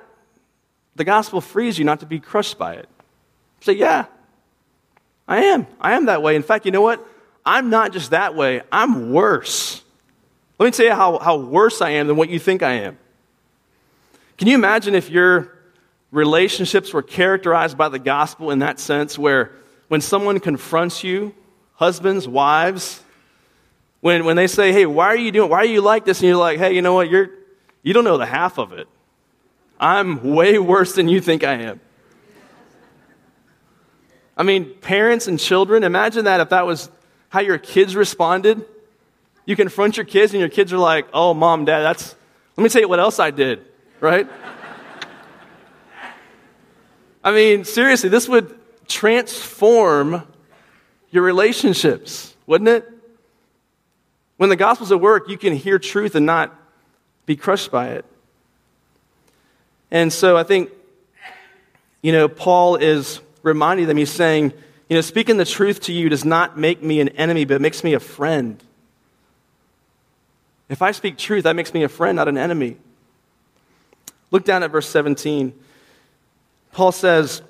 [0.96, 2.88] the gospel frees you not to be crushed by it.
[3.62, 4.05] Say, yeah,
[5.27, 5.66] I am.
[5.81, 6.37] I am that way.
[6.37, 7.03] In fact, you know what?
[7.46, 9.83] I'm not just that way, I'm worse.
[10.59, 12.98] Let me tell you how, how worse I am than what you think I am.
[14.37, 15.58] Can you imagine if your
[16.11, 19.53] relationships were characterized by the gospel in that sense, where
[19.88, 21.35] when someone confronts you,
[21.75, 23.03] husbands, wives,
[24.01, 26.21] when, when they say, hey, why are you doing, why are you like this?
[26.21, 27.11] And you're like, hey, you know what?
[27.11, 27.31] You're,
[27.83, 28.87] you don't know the half of it.
[29.81, 31.81] I'm way worse than you think I am.
[34.37, 36.90] I mean, parents and children, imagine that if that was
[37.29, 38.64] how your kids responded.
[39.47, 42.14] You confront your kids, and your kids are like, oh, mom, dad, that's,
[42.57, 43.64] let me tell you what else I did,
[44.01, 44.29] right?
[47.28, 50.22] I mean, seriously, this would transform
[51.10, 52.90] your relationships, wouldn't it?
[54.38, 56.58] When the gospel's at work, you can hear truth and not
[57.26, 58.06] be crushed by it.
[59.90, 60.70] And so I think,
[62.00, 64.54] you know, Paul is reminding them, he's saying,
[64.88, 67.60] you know, speaking the truth to you does not make me an enemy, but it
[67.60, 68.56] makes me a friend.
[70.70, 72.78] If I speak truth, that makes me a friend, not an enemy.
[74.30, 75.52] Look down at verse 17.
[76.78, 77.42] Paul says,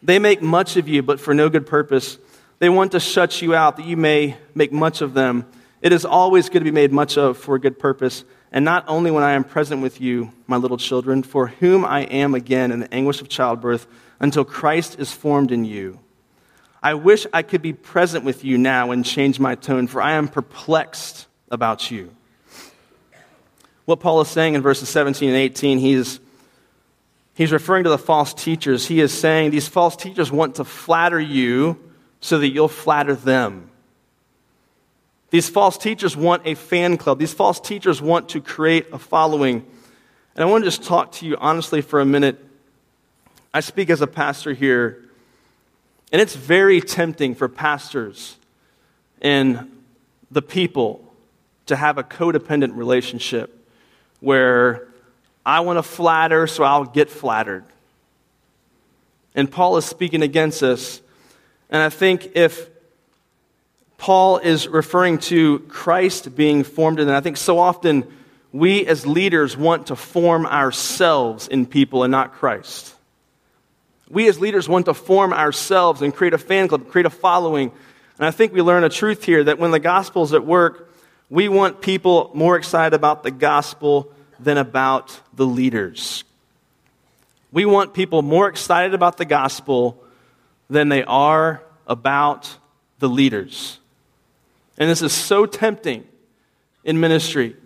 [0.00, 2.18] They make much of you, but for no good purpose.
[2.60, 5.44] They want to shut you out that you may make much of them.
[5.80, 8.84] It is always good to be made much of for a good purpose, and not
[8.86, 12.70] only when I am present with you, my little children, for whom I am again
[12.70, 13.88] in the anguish of childbirth,
[14.20, 15.98] until Christ is formed in you.
[16.80, 20.12] I wish I could be present with you now and change my tone, for I
[20.12, 22.14] am perplexed about you.
[23.84, 26.20] What Paul is saying in verses 17 and 18, he's,
[27.34, 28.86] he's referring to the false teachers.
[28.86, 31.78] He is saying these false teachers want to flatter you
[32.20, 33.70] so that you'll flatter them.
[35.30, 37.18] These false teachers want a fan club.
[37.18, 39.64] These false teachers want to create a following.
[40.34, 42.38] And I want to just talk to you honestly for a minute.
[43.54, 45.02] I speak as a pastor here,
[46.12, 48.36] and it's very tempting for pastors
[49.22, 49.70] and
[50.30, 51.14] the people
[51.66, 53.66] to have a codependent relationship
[54.20, 54.88] where
[55.44, 57.64] I want to flatter, so I'll get flattered.
[59.34, 61.00] And Paul is speaking against this.
[61.70, 62.68] And I think if
[63.98, 68.06] Paul is referring to Christ being formed in, and I think so often
[68.52, 72.94] we as leaders want to form ourselves in people and not Christ.
[74.10, 77.72] We as leaders want to form ourselves and create a fan club, create a following.
[78.18, 80.92] And I think we learn a truth here that when the gospel's at work,
[81.30, 86.24] we want people more excited about the gospel than about the leaders.
[87.52, 90.02] We want people more excited about the gospel
[90.70, 92.56] than they are about
[92.98, 93.78] the leaders.
[94.78, 96.04] And this is so tempting
[96.82, 97.56] in ministry.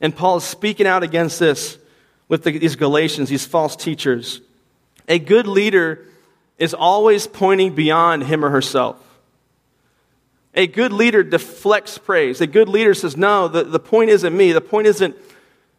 [0.00, 1.78] And Paul is speaking out against this
[2.28, 4.40] with the, these Galatians, these false teachers.
[5.08, 6.06] A good leader
[6.58, 9.00] is always pointing beyond him or herself.
[10.54, 12.40] A good leader deflects praise.
[12.40, 14.52] A good leader says, No, the, the point isn't me.
[14.52, 15.16] The point isn't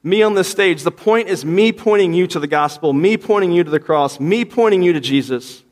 [0.05, 0.83] me on this stage.
[0.83, 4.19] The point is me pointing you to the gospel, me pointing you to the cross,
[4.19, 5.63] me pointing you to Jesus.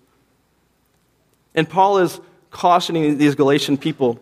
[1.54, 2.20] And Paul is
[2.50, 4.20] cautioning these Galatian people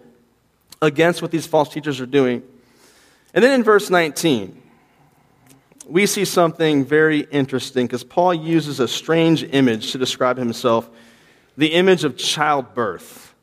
[0.81, 2.43] against what these false teachers are doing.
[3.33, 4.61] And then in verse 19,
[5.87, 10.89] we see something very interesting because Paul uses a strange image to describe himself
[11.55, 13.33] the image of childbirth.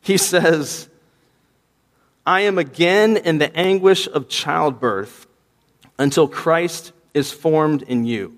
[0.00, 0.88] He says,
[2.24, 5.23] I am again in the anguish of childbirth
[5.98, 8.36] until Christ is formed in you.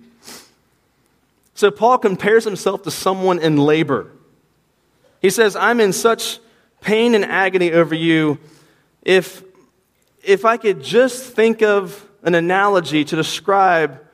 [1.55, 4.11] So Paul compares himself to someone in labor.
[5.23, 6.38] He says, I'm in such
[6.83, 8.38] pain and agony over you.
[9.03, 9.42] If,
[10.23, 14.05] if I could just think of an analogy to describe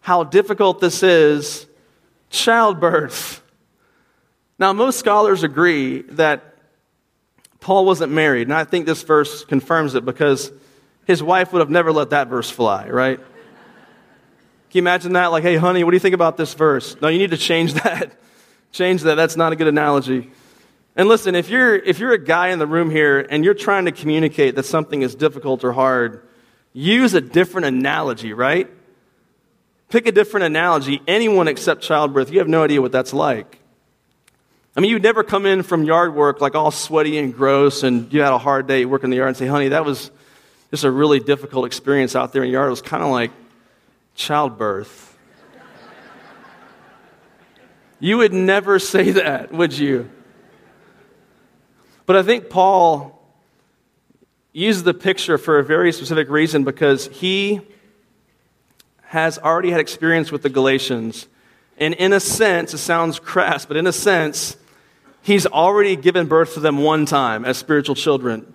[0.00, 1.66] how difficult this is,
[2.30, 3.42] childbirth.
[4.58, 6.54] Now, most scholars agree that
[7.60, 8.46] Paul wasn't married.
[8.46, 10.50] And I think this verse confirms it because
[11.06, 13.18] his wife would have never let that verse fly, right?
[13.18, 13.24] Can
[14.72, 15.28] you imagine that?
[15.28, 17.00] Like, hey, honey, what do you think about this verse?
[17.00, 18.12] No, you need to change that.
[18.72, 19.14] change that.
[19.14, 20.30] That's not a good analogy.
[20.96, 23.84] And listen, if you're, if you're a guy in the room here and you're trying
[23.84, 26.26] to communicate that something is difficult or hard,
[26.72, 28.68] use a different analogy, right?
[29.88, 31.00] Pick a different analogy.
[31.06, 33.60] Anyone except childbirth, you have no idea what that's like.
[34.76, 38.12] I mean, you'd never come in from yard work like all sweaty and gross and
[38.12, 40.10] you had a hard day working in the yard and say, honey, that was
[40.76, 42.68] just a really difficult experience out there in the yard.
[42.68, 43.30] It was kind of like
[44.14, 45.16] childbirth.
[47.98, 50.10] you would never say that, would you?
[52.04, 53.20] But I think Paul
[54.52, 57.60] uses the picture for a very specific reason because he
[59.04, 61.26] has already had experience with the Galatians.
[61.78, 64.56] And in a sense, it sounds crass, but in a sense,
[65.26, 68.54] He's already given birth to them one time as spiritual children.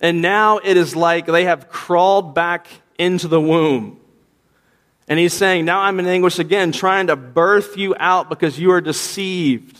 [0.00, 4.00] And now it is like they have crawled back into the womb.
[5.08, 8.70] And he's saying, Now I'm in anguish again, trying to birth you out because you
[8.72, 9.78] are deceived.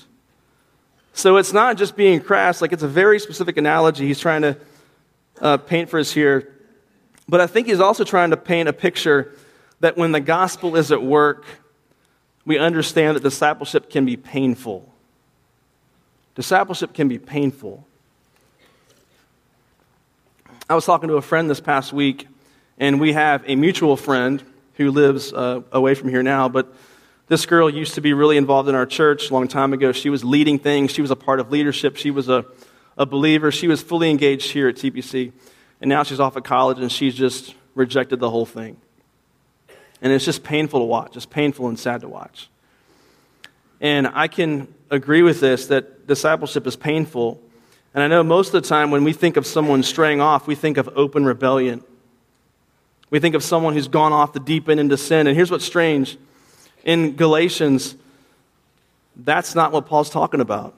[1.12, 4.56] So it's not just being crass, like it's a very specific analogy he's trying to
[5.40, 6.54] uh, paint for us here.
[7.28, 9.34] But I think he's also trying to paint a picture
[9.80, 11.44] that when the gospel is at work,
[12.44, 14.92] we understand that discipleship can be painful.
[16.36, 17.84] Discipleship can be painful.
[20.70, 22.28] I was talking to a friend this past week,
[22.76, 24.42] and we have a mutual friend
[24.74, 26.74] who lives uh, away from here now, but
[27.26, 29.92] this girl used to be really involved in our church a long time ago.
[29.92, 32.44] She was leading things, she was a part of leadership, she was a,
[32.98, 35.32] a believer, she was fully engaged here at TBC.
[35.80, 38.76] And now she's off at college and she's just rejected the whole thing.
[40.02, 42.50] And it's just painful to watch, just painful and sad to watch.
[43.80, 47.40] And I can agree with this that discipleship is painful.
[47.94, 50.54] And I know most of the time when we think of someone straying off, we
[50.54, 51.82] think of open rebellion.
[53.10, 55.26] We think of someone who's gone off the deep end into sin.
[55.26, 56.18] And here's what's strange
[56.84, 57.96] in Galatians,
[59.16, 60.74] that's not what Paul's talking about.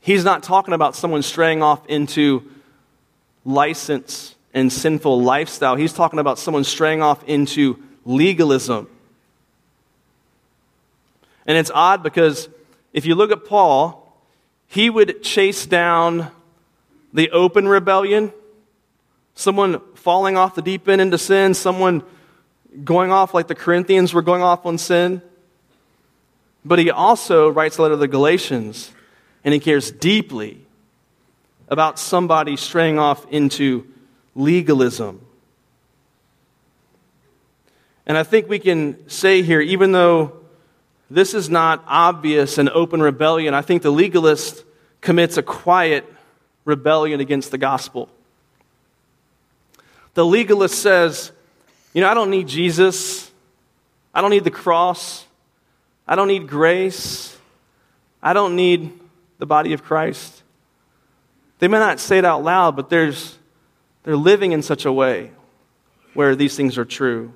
[0.00, 2.50] He's not talking about someone straying off into
[3.44, 5.76] license and sinful lifestyle.
[5.76, 8.88] He's talking about someone straying off into legalism.
[11.46, 12.48] And it's odd because
[12.92, 14.03] if you look at Paul,
[14.74, 16.28] he would chase down
[17.12, 18.32] the open rebellion,
[19.36, 22.02] someone falling off the deep end into sin, someone
[22.82, 25.22] going off like the Corinthians were going off on sin.
[26.64, 28.90] But he also writes a letter to the Galatians,
[29.44, 30.60] and he cares deeply
[31.68, 33.86] about somebody straying off into
[34.34, 35.24] legalism.
[38.06, 40.40] And I think we can say here, even though
[41.08, 44.63] this is not obvious and open rebellion, I think the legalist
[45.04, 46.10] commits a quiet
[46.64, 48.08] rebellion against the gospel.
[50.14, 51.30] The legalist says,
[51.92, 53.30] You know, I don't need Jesus.
[54.14, 55.26] I don't need the cross.
[56.08, 57.36] I don't need grace.
[58.22, 58.98] I don't need
[59.38, 60.42] the body of Christ.
[61.58, 63.38] They may not say it out loud, but there's,
[64.04, 65.32] they're living in such a way
[66.14, 67.32] where these things are true.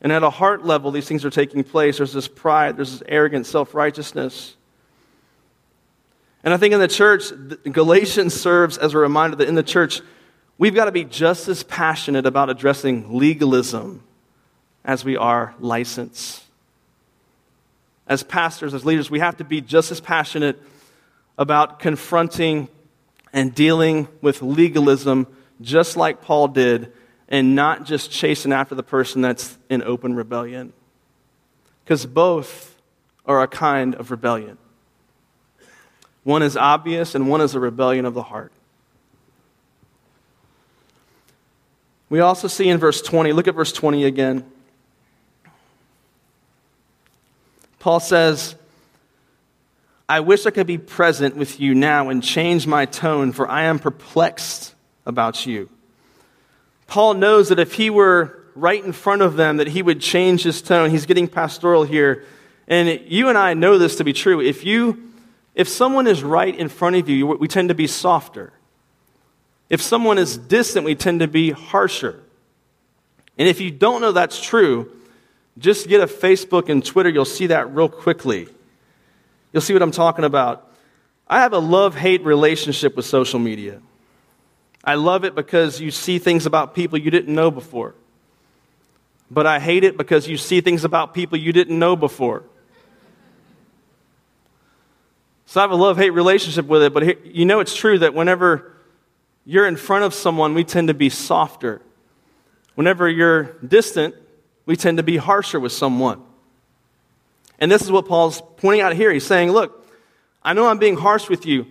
[0.00, 1.98] And at a heart level, these things are taking place.
[1.98, 4.56] There's this pride, there's this arrogant self righteousness.
[6.46, 7.32] And I think in the church,
[7.64, 10.00] Galatians serves as a reminder that in the church,
[10.58, 14.04] we've got to be just as passionate about addressing legalism
[14.84, 16.44] as we are license.
[18.06, 20.62] As pastors, as leaders, we have to be just as passionate
[21.36, 22.68] about confronting
[23.32, 25.26] and dealing with legalism,
[25.60, 26.92] just like Paul did,
[27.28, 30.72] and not just chasing after the person that's in open rebellion.
[31.82, 32.80] Because both
[33.26, 34.58] are a kind of rebellion.
[36.26, 38.50] One is obvious, and one is a rebellion of the heart.
[42.08, 44.44] We also see in verse 20, look at verse 20 again.
[47.78, 48.56] Paul says,
[50.08, 53.62] I wish I could be present with you now and change my tone, for I
[53.62, 54.74] am perplexed
[55.06, 55.68] about you.
[56.88, 60.42] Paul knows that if he were right in front of them, that he would change
[60.42, 60.90] his tone.
[60.90, 62.24] He's getting pastoral here.
[62.66, 64.40] And you and I know this to be true.
[64.40, 65.06] If you
[65.56, 68.52] if someone is right in front of you, we tend to be softer.
[69.70, 72.22] If someone is distant, we tend to be harsher.
[73.38, 74.92] And if you don't know that's true,
[75.58, 77.08] just get a Facebook and Twitter.
[77.08, 78.48] You'll see that real quickly.
[79.52, 80.70] You'll see what I'm talking about.
[81.26, 83.80] I have a love hate relationship with social media.
[84.84, 87.94] I love it because you see things about people you didn't know before.
[89.30, 92.44] But I hate it because you see things about people you didn't know before.
[95.46, 98.14] So I have a love hate relationship with it, but you know it's true that
[98.14, 98.72] whenever
[99.44, 101.80] you're in front of someone, we tend to be softer.
[102.74, 104.14] Whenever you're distant,
[104.66, 106.22] we tend to be harsher with someone.
[107.60, 109.12] And this is what Paul's pointing out here.
[109.12, 109.86] He's saying, Look,
[110.42, 111.66] I know I'm being harsh with you,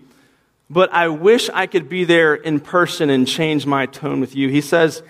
[0.69, 4.49] but I wish I could be there in person and change my tone with you.
[4.49, 5.03] He says,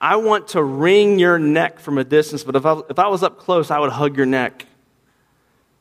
[0.00, 3.22] I want to wring your neck from a distance, but if I, if I was
[3.22, 4.66] up close, I would hug your neck.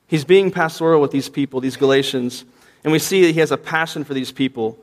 [0.08, 2.46] He's being pastoral with these people, these Galatians,
[2.84, 4.80] and we see that he has a passion for these people.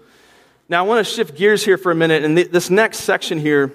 [0.69, 3.39] Now, I want to shift gears here for a minute, and th- this next section
[3.39, 3.73] here,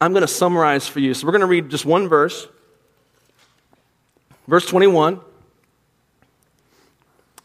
[0.00, 1.14] I'm going to summarize for you.
[1.14, 2.46] So, we're going to read just one verse,
[4.46, 5.20] verse 21.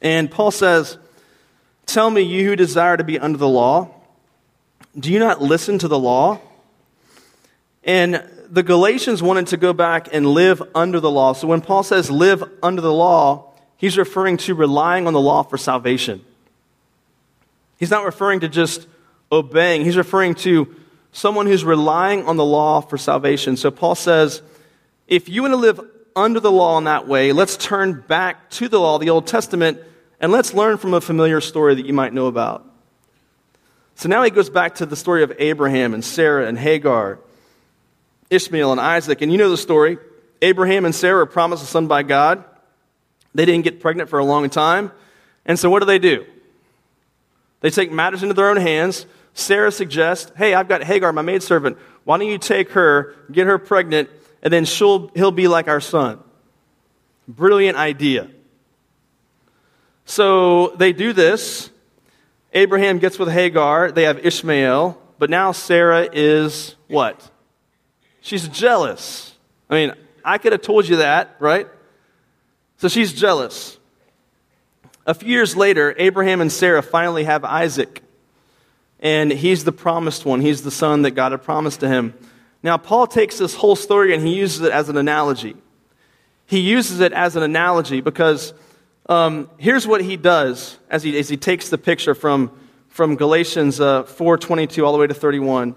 [0.01, 0.97] And Paul says,
[1.85, 3.89] Tell me, you who desire to be under the law,
[4.97, 6.39] do you not listen to the law?
[7.83, 11.33] And the Galatians wanted to go back and live under the law.
[11.33, 15.41] So when Paul says live under the law, he's referring to relying on the law
[15.41, 16.23] for salvation.
[17.79, 18.85] He's not referring to just
[19.31, 20.75] obeying, he's referring to
[21.11, 23.57] someone who's relying on the law for salvation.
[23.57, 24.43] So Paul says,
[25.07, 25.81] if you want to live
[26.15, 29.79] under the law in that way, let's turn back to the law, the Old Testament,
[30.19, 32.69] and let's learn from a familiar story that you might know about.
[33.95, 37.17] So now he goes back to the story of Abraham and Sarah and Hagar.
[38.29, 39.21] Ishmael and Isaac.
[39.21, 39.97] And you know the story.
[40.41, 42.43] Abraham and Sarah promised a son by God.
[43.35, 44.91] They didn't get pregnant for a long time.
[45.45, 46.25] And so what do they do?
[47.61, 49.05] They take matters into their own hands.
[49.33, 51.77] Sarah suggests, Hey, I've got Hagar, my maidservant.
[52.03, 54.09] Why don't you take her, get her pregnant,
[54.41, 56.19] and then she'll, he'll be like our son?
[57.27, 58.29] Brilliant idea.
[60.05, 61.69] So they do this.
[62.53, 63.91] Abraham gets with Hagar.
[63.91, 65.01] They have Ishmael.
[65.17, 67.31] But now Sarah is what?
[68.23, 69.35] She's jealous.
[69.69, 69.93] I mean,
[70.23, 71.67] I could have told you that, right?
[72.77, 73.77] So she's jealous.
[75.05, 78.01] A few years later, Abraham and Sarah finally have Isaac.
[79.01, 80.39] And he's the promised one.
[80.39, 82.13] He's the son that God had promised to him.
[82.63, 85.57] Now, Paul takes this whole story and he uses it as an analogy.
[86.45, 88.53] He uses it as an analogy because
[89.09, 92.57] um, here's what he does as he, as he takes the picture from,
[92.87, 95.75] from Galatians uh, 4.22 all the way to 31.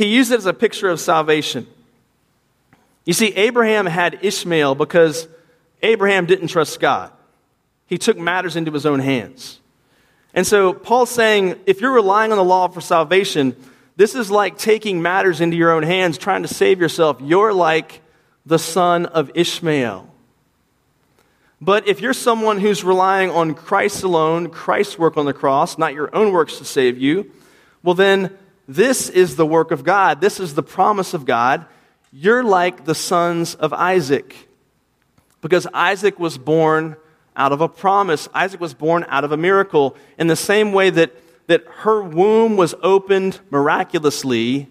[0.00, 1.66] He used it as a picture of salvation.
[3.04, 5.28] You see, Abraham had Ishmael because
[5.82, 7.12] Abraham didn't trust God.
[7.84, 9.60] He took matters into his own hands.
[10.32, 13.54] And so Paul's saying if you're relying on the law for salvation,
[13.96, 17.18] this is like taking matters into your own hands, trying to save yourself.
[17.20, 18.00] You're like
[18.46, 20.08] the son of Ishmael.
[21.60, 25.92] But if you're someone who's relying on Christ alone, Christ's work on the cross, not
[25.92, 27.30] your own works to save you,
[27.82, 28.38] well, then
[28.70, 30.20] this is the work of God.
[30.20, 31.66] This is the promise of God.
[32.12, 34.48] You're like the sons of Isaac.
[35.40, 36.94] Because Isaac was born
[37.34, 38.28] out of a promise.
[38.32, 39.96] Isaac was born out of a miracle.
[40.18, 41.12] In the same way that,
[41.48, 44.68] that her womb was opened miraculously,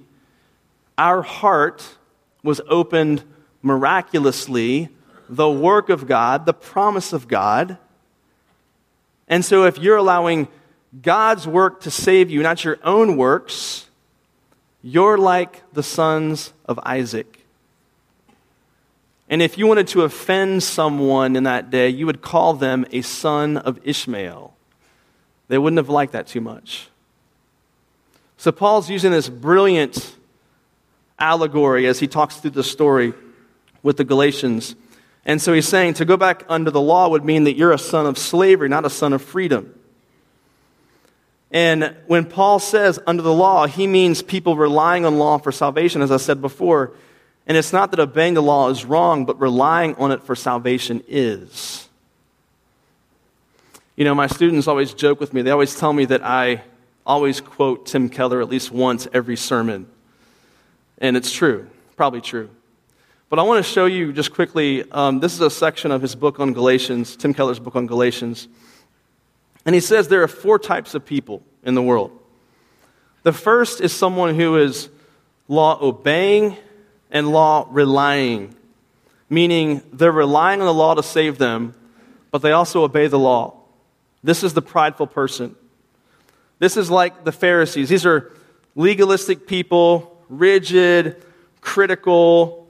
[0.97, 1.97] our heart
[2.41, 3.25] was opened
[3.61, 4.87] miraculously.
[5.27, 7.77] The work of God, the promise of God.
[9.27, 10.47] And so, if you're allowing
[11.01, 13.87] God's work to save you, not your own works,
[14.81, 17.45] you're like the sons of Isaac.
[19.29, 23.01] And if you wanted to offend someone in that day, you would call them a
[23.01, 24.55] son of Ishmael.
[25.49, 26.89] They wouldn't have liked that too much.
[28.37, 30.15] So Paul's using this brilliant
[31.19, 33.13] allegory as he talks through the story
[33.83, 34.75] with the Galatians.
[35.25, 37.77] And so he's saying to go back under the law would mean that you're a
[37.77, 39.78] son of slavery, not a son of freedom.
[41.51, 46.01] And when Paul says under the law, he means people relying on law for salvation,
[46.01, 46.91] as I said before.
[47.47, 51.03] And it's not that obeying the law is wrong, but relying on it for salvation
[51.07, 51.89] is.
[53.95, 55.41] You know, my students always joke with me.
[55.41, 56.61] They always tell me that I
[57.05, 59.87] always quote Tim Keller at least once every sermon.
[60.99, 62.49] And it's true, probably true.
[63.29, 66.15] But I want to show you just quickly um, this is a section of his
[66.15, 68.47] book on Galatians, Tim Keller's book on Galatians.
[69.69, 72.09] And he says there are four types of people in the world.
[73.21, 74.89] The first is someone who is
[75.47, 76.57] law obeying
[77.11, 78.55] and law relying,
[79.29, 81.75] meaning they're relying on the law to save them,
[82.31, 83.59] but they also obey the law.
[84.23, 85.55] This is the prideful person.
[86.57, 87.89] This is like the Pharisees.
[87.89, 88.31] These are
[88.75, 91.23] legalistic people, rigid,
[91.61, 92.67] critical,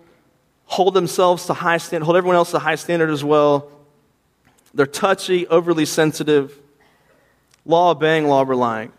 [0.66, 3.72] hold themselves to high standard, hold everyone else to high standard as well.
[4.74, 6.60] They're touchy, overly sensitive,
[7.66, 8.91] law obeying, law relying.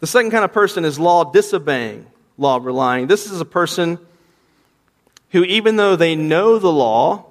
[0.00, 2.06] The second kind of person is law disobeying,
[2.38, 3.06] law relying.
[3.06, 3.98] This is a person
[5.30, 7.26] who, even though they know the law,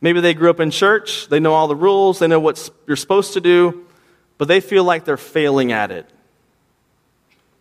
[0.00, 2.96] maybe they grew up in church, they know all the rules, they know what you're
[2.96, 3.86] supposed to do,
[4.38, 6.08] but they feel like they're failing at it.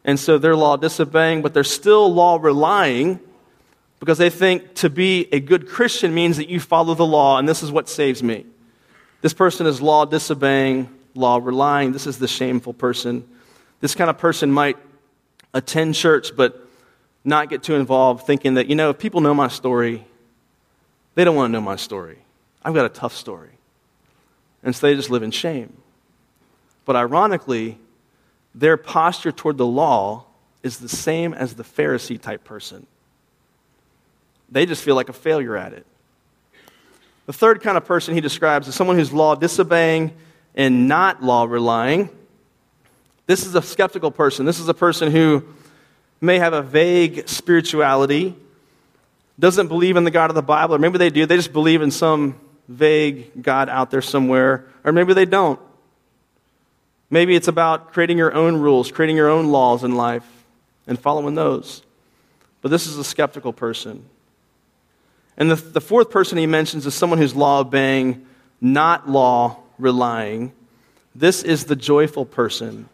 [0.04, 3.20] And so they're law disobeying, but they're still law relying
[4.00, 7.48] because they think to be a good Christian means that you follow the law, and
[7.48, 8.46] this is what saves me.
[9.22, 11.92] This person is law disobeying, law relying.
[11.92, 13.28] This is the shameful person.
[13.80, 14.78] This kind of person might
[15.54, 16.68] attend church, but
[17.24, 20.06] not get too involved thinking that, you know, if people know my story,
[21.16, 22.20] they don't want to know my story.
[22.64, 23.52] I've got a tough story.
[24.64, 25.76] And so they just live in shame.
[26.86, 27.78] But ironically,
[28.54, 30.26] their posture toward the law
[30.64, 32.86] is the same as the Pharisee type person.
[34.52, 35.86] They just feel like a failure at it.
[37.26, 40.14] The third kind of person he describes is someone who's law disobeying
[40.56, 42.10] and not law relying.
[43.26, 44.46] This is a skeptical person.
[44.46, 45.44] This is a person who
[46.22, 48.36] may have a vague spirituality,
[49.40, 51.82] doesn't believe in the God of the Bible, or maybe they do, they just believe
[51.82, 55.60] in some vague God out there somewhere, or maybe they don't.
[57.10, 60.26] Maybe it's about creating your own rules, creating your own laws in life,
[60.86, 61.82] and following those.
[62.62, 64.06] But this is a skeptical person.
[65.38, 68.26] And the, the fourth person he mentions is someone who's law obeying,
[68.60, 70.54] not law relying.
[71.16, 72.88] This is the joyful person.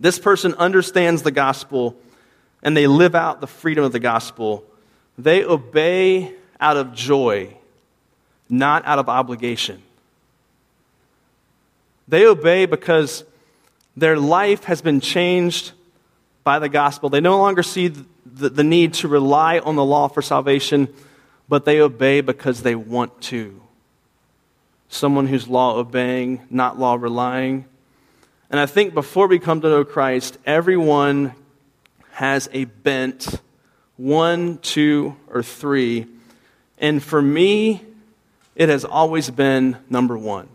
[0.00, 1.96] This person understands the gospel
[2.62, 4.64] and they live out the freedom of the gospel.
[5.16, 7.56] They obey out of joy,
[8.48, 9.82] not out of obligation.
[12.08, 13.24] They obey because
[13.96, 15.72] their life has been changed
[16.42, 17.10] by the gospel.
[17.10, 20.88] They no longer see the, the, need to rely on the law for salvation,
[21.48, 23.60] but they obey because they want to.
[24.88, 27.66] Someone who's law obeying, not law relying.
[28.50, 31.34] And I think before we come to know Christ, everyone
[32.12, 33.40] has a bent
[33.96, 36.06] one, two, or three.
[36.78, 37.82] And for me,
[38.56, 40.48] it has always been number one.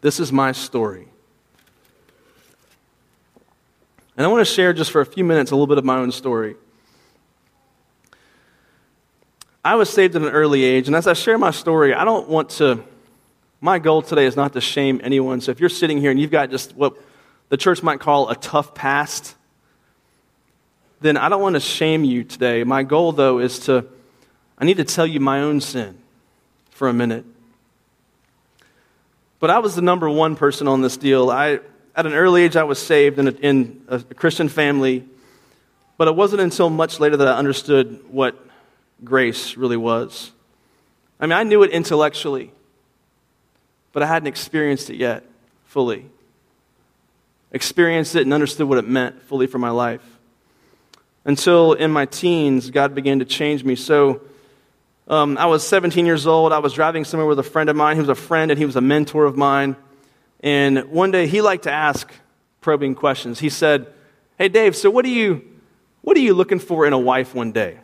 [0.00, 1.08] This is my story.
[4.16, 5.96] And I want to share just for a few minutes a little bit of my
[5.98, 6.56] own story.
[9.64, 12.28] I was saved at an early age, and as I share my story, I don't
[12.28, 12.82] want to,
[13.60, 15.40] my goal today is not to shame anyone.
[15.40, 16.94] So if you're sitting here and you've got just what
[17.48, 19.34] the church might call a tough past,
[21.00, 22.64] then I don't want to shame you today.
[22.64, 23.86] My goal, though, is to,
[24.58, 25.98] I need to tell you my own sin
[26.70, 27.24] for a minute.
[29.38, 31.30] But I was the number one person on this deal.
[31.30, 31.60] I,
[31.94, 35.04] at an early age, I was saved in a, in a Christian family,
[35.98, 38.36] but it wasn't until much later that I understood what
[39.04, 40.32] grace really was.
[41.20, 42.52] I mean, I knew it intellectually,
[43.96, 45.24] but I hadn't experienced it yet
[45.64, 46.04] fully.
[47.50, 50.02] Experienced it and understood what it meant fully for my life.
[51.24, 53.74] Until in my teens, God began to change me.
[53.74, 54.20] So,
[55.08, 56.52] um, I was 17 years old.
[56.52, 57.96] I was driving somewhere with a friend of mine.
[57.96, 59.76] He was a friend and he was a mentor of mine.
[60.40, 62.12] And one day he liked to ask
[62.60, 63.38] probing questions.
[63.38, 63.86] He said,
[64.36, 65.42] Hey, Dave, so what are you,
[66.02, 67.78] what are you looking for in a wife one day?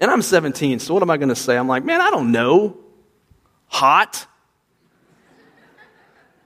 [0.00, 1.56] And I'm 17, so what am I going to say?
[1.56, 2.76] I'm like, Man, I don't know.
[3.68, 4.26] Hot?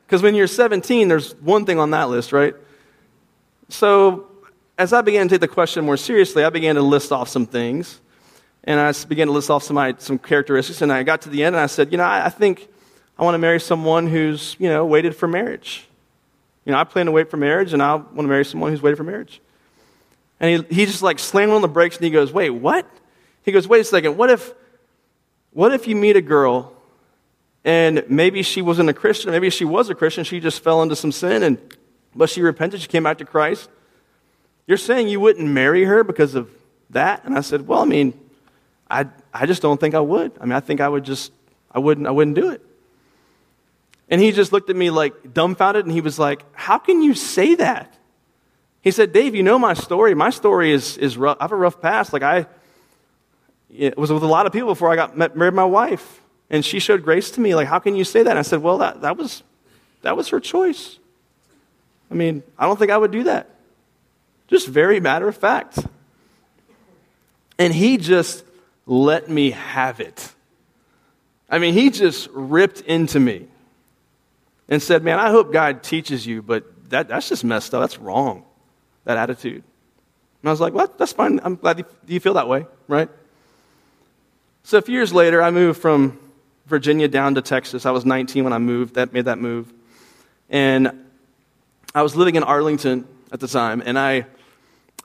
[0.07, 2.55] Because when you're 17, there's one thing on that list, right?
[3.69, 4.29] So
[4.79, 7.47] as I began to take the question more seriously, I began to list off some
[7.47, 8.01] things.
[8.65, 10.83] And I began to list off some, some characteristics.
[10.83, 12.69] And I got to the end and I said, You know, I, I think
[13.19, 15.87] I want to marry someone who's, you know, waited for marriage.
[16.65, 18.83] You know, I plan to wait for marriage, and I want to marry someone who's
[18.83, 19.41] waited for marriage.
[20.41, 22.89] And he, he just like slammed on the brakes and he goes, Wait, what?
[23.43, 24.53] He goes, Wait a second, what if,
[25.53, 26.76] what if you meet a girl
[27.67, 30.95] and maybe she wasn't a Christian, maybe she was a Christian, she just fell into
[30.95, 31.59] some sin, and,
[32.15, 33.69] but she repented, she came back to Christ.
[34.69, 36.49] You're saying you wouldn't marry her because of
[36.91, 37.25] that?
[37.25, 38.19] And I said, Well, I mean,
[38.89, 40.31] I, I just don't think I would.
[40.41, 41.33] I mean, I think I would just,
[41.73, 42.63] I wouldn't, I wouldn't do it.
[44.09, 47.15] And he just looked at me like dumbfounded and he was like, How can you
[47.15, 47.99] say that?
[48.81, 50.15] He said, Dave, you know my story.
[50.15, 51.37] My story is, is rough.
[51.41, 52.13] I have a rough past.
[52.13, 52.47] Like, I
[53.69, 56.23] it was with a lot of people before I got met, married my wife.
[56.49, 57.55] And she showed grace to me.
[57.55, 58.31] Like, how can you say that?
[58.31, 59.43] And I said, Well, that, that, was,
[60.03, 60.99] that was her choice.
[62.11, 63.51] I mean, I don't think I would do that.
[64.49, 65.79] Just very matter of fact.
[67.59, 68.45] And he just
[68.87, 70.33] let me have it.
[71.51, 73.47] I mean, he just ripped into me
[74.69, 77.81] and said, Man, I hope God teaches you, but that, that's just messed up.
[77.81, 78.45] That's wrong,
[79.05, 79.63] that attitude.
[80.43, 81.41] And I was like, Well, that's fine.
[81.43, 83.09] I'm glad you feel that way, right?
[84.63, 86.19] So a few years later, I moved from
[86.67, 87.87] Virginia down to Texas.
[87.87, 89.73] I was 19 when I moved, that made that move.
[90.51, 91.07] And
[91.95, 94.27] I was living in Arlington at the time, and I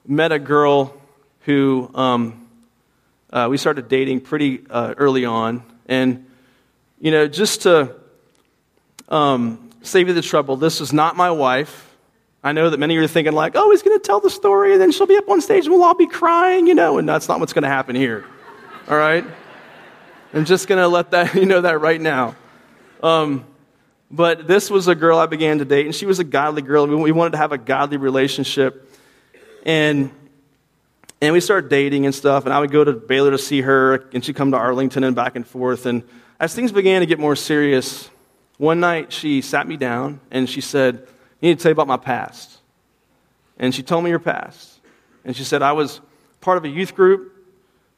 [0.06, 1.00] met a girl
[1.42, 2.48] who um,
[3.32, 5.64] uh, we started dating pretty uh, early on.
[5.88, 6.26] And,
[7.00, 7.96] you know, just to
[9.10, 11.88] um, save you the trouble, this is not my wife.
[12.44, 14.30] I know that many of you are thinking, like, oh, he's going to tell the
[14.30, 16.98] story, and then she'll be up on stage, and we'll all be crying, you know,
[16.98, 18.26] and that's not what's going to happen here.
[18.88, 19.24] All right?
[20.34, 22.36] I'm just going to let that, you know that right now.
[23.04, 23.46] Um,
[24.10, 26.88] but this was a girl I began to date, and she was a godly girl.
[26.88, 28.90] We wanted to have a godly relationship.
[29.66, 30.12] And,
[31.22, 34.10] and we started dating and stuff, and I would go to Baylor to see her,
[34.14, 35.86] and she'd come to Arlington and back and forth.
[35.86, 36.04] And
[36.40, 38.10] as things began to get more serious,
[38.58, 41.08] one night she sat me down and she said,
[41.40, 42.60] You need to tell you about my past.
[43.58, 44.80] And she told me her past.
[45.26, 46.00] And she said, I was
[46.42, 47.34] part of a youth group,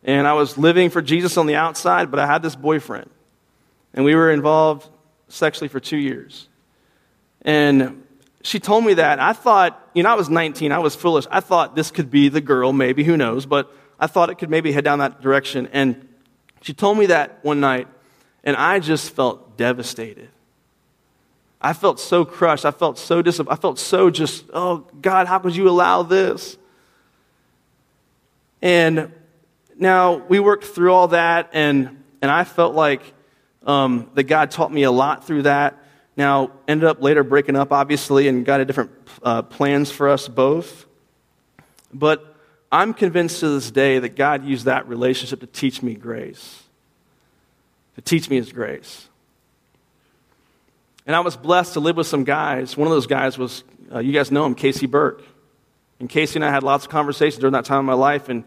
[0.04, 3.10] and I was living for Jesus on the outside, but I had this boyfriend.
[3.94, 4.90] And we were involved
[5.28, 6.48] sexually for two years.
[7.44, 8.04] And
[8.42, 9.20] she told me that.
[9.20, 11.26] I thought, you know, I was 19, I was foolish.
[11.32, 14.50] I thought this could be the girl, maybe, who knows, but I thought it could
[14.50, 15.70] maybe head down that direction.
[15.72, 16.08] And
[16.62, 17.88] she told me that one night,
[18.44, 20.30] and I just felt devastated.
[21.62, 22.66] I felt so crushed.
[22.66, 23.58] I felt so disappointed.
[23.58, 26.58] I felt so just, oh, God, how could you allow this?
[28.62, 29.14] And
[29.78, 33.02] now we worked through all that, and, and I felt like
[33.66, 35.78] um, that God taught me a lot through that.
[36.16, 38.92] Now, ended up later breaking up, obviously, and got a different
[39.24, 40.86] uh, plans for us both.
[41.92, 42.36] But
[42.72, 46.64] I'm convinced to this day that God used that relationship to teach me grace,
[47.96, 49.08] to teach me His grace.
[51.06, 52.78] And I was blessed to live with some guys.
[52.78, 53.64] One of those guys was,
[53.94, 55.24] uh, you guys know him, Casey Burke.
[56.00, 58.30] And Casey and I had lots of conversations during that time of my life.
[58.30, 58.44] And,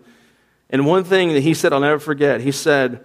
[0.70, 3.04] and one thing that he said, I'll never forget, he said,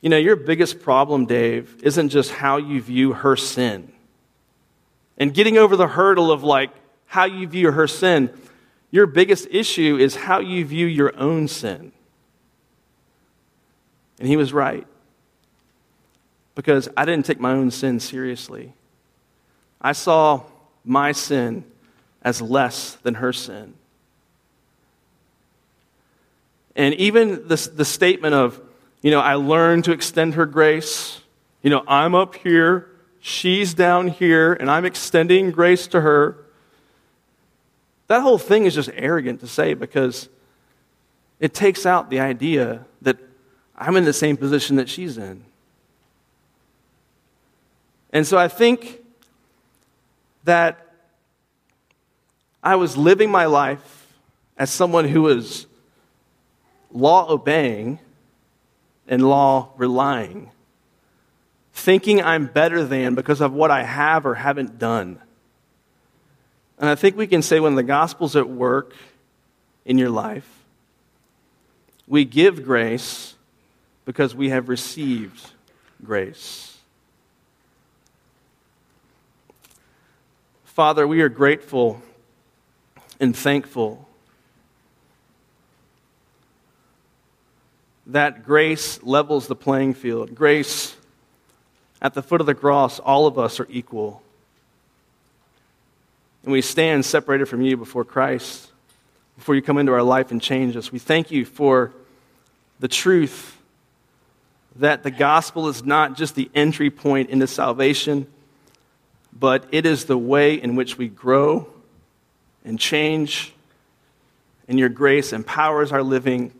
[0.00, 3.92] you know, your biggest problem, Dave, isn't just how you view her sin.
[5.16, 6.70] And getting over the hurdle of like
[7.06, 8.30] how you view her sin,
[8.90, 11.92] your biggest issue is how you view your own sin.
[14.18, 14.86] And he was right.
[16.54, 18.74] because I didn't take my own sin seriously.
[19.80, 20.42] I saw
[20.84, 21.64] my sin
[22.22, 23.74] as less than her sin.
[26.76, 28.60] And even the, the statement of,
[29.02, 31.20] you know, I learned to extend her grace.
[31.62, 36.44] You know, I'm up here, she's down here, and I'm extending grace to her.
[38.08, 40.28] That whole thing is just arrogant to say because
[41.40, 43.18] it takes out the idea that
[43.76, 45.44] I'm in the same position that she's in.
[48.12, 49.00] And so I think
[50.44, 50.86] that
[52.62, 54.14] I was living my life
[54.56, 55.66] as someone who was
[56.94, 57.98] law obeying
[59.06, 60.50] and law relying,
[61.74, 65.18] thinking I'm better than because of what I have or haven't done.
[66.78, 68.94] And I think we can say when the gospel's at work
[69.84, 70.48] in your life,
[72.06, 73.34] we give grace
[74.04, 75.50] because we have received
[76.02, 76.78] grace.
[80.64, 82.02] Father, we are grateful
[83.20, 84.08] and thankful
[88.06, 90.34] that grace levels the playing field.
[90.34, 90.96] Grace,
[92.02, 94.22] at the foot of the cross, all of us are equal.
[96.42, 98.70] And we stand separated from you before Christ,
[99.36, 100.92] before you come into our life and change us.
[100.92, 101.92] We thank you for
[102.80, 103.56] the truth
[104.76, 108.26] that the gospel is not just the entry point into salvation,
[109.32, 111.68] but it is the way in which we grow
[112.64, 113.52] and change,
[114.68, 116.52] and your grace empowers our living.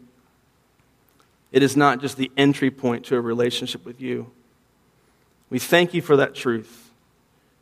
[1.55, 4.33] It is not just the entry point to a relationship with you.
[5.51, 6.91] We thank you for that truth.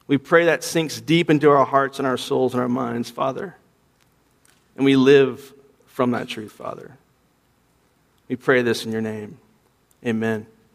[0.07, 3.55] We pray that sinks deep into our hearts and our souls and our minds, Father.
[4.77, 5.53] And we live
[5.85, 6.97] from that truth, Father.
[8.29, 9.37] We pray this in your name.
[10.07, 10.47] Amen.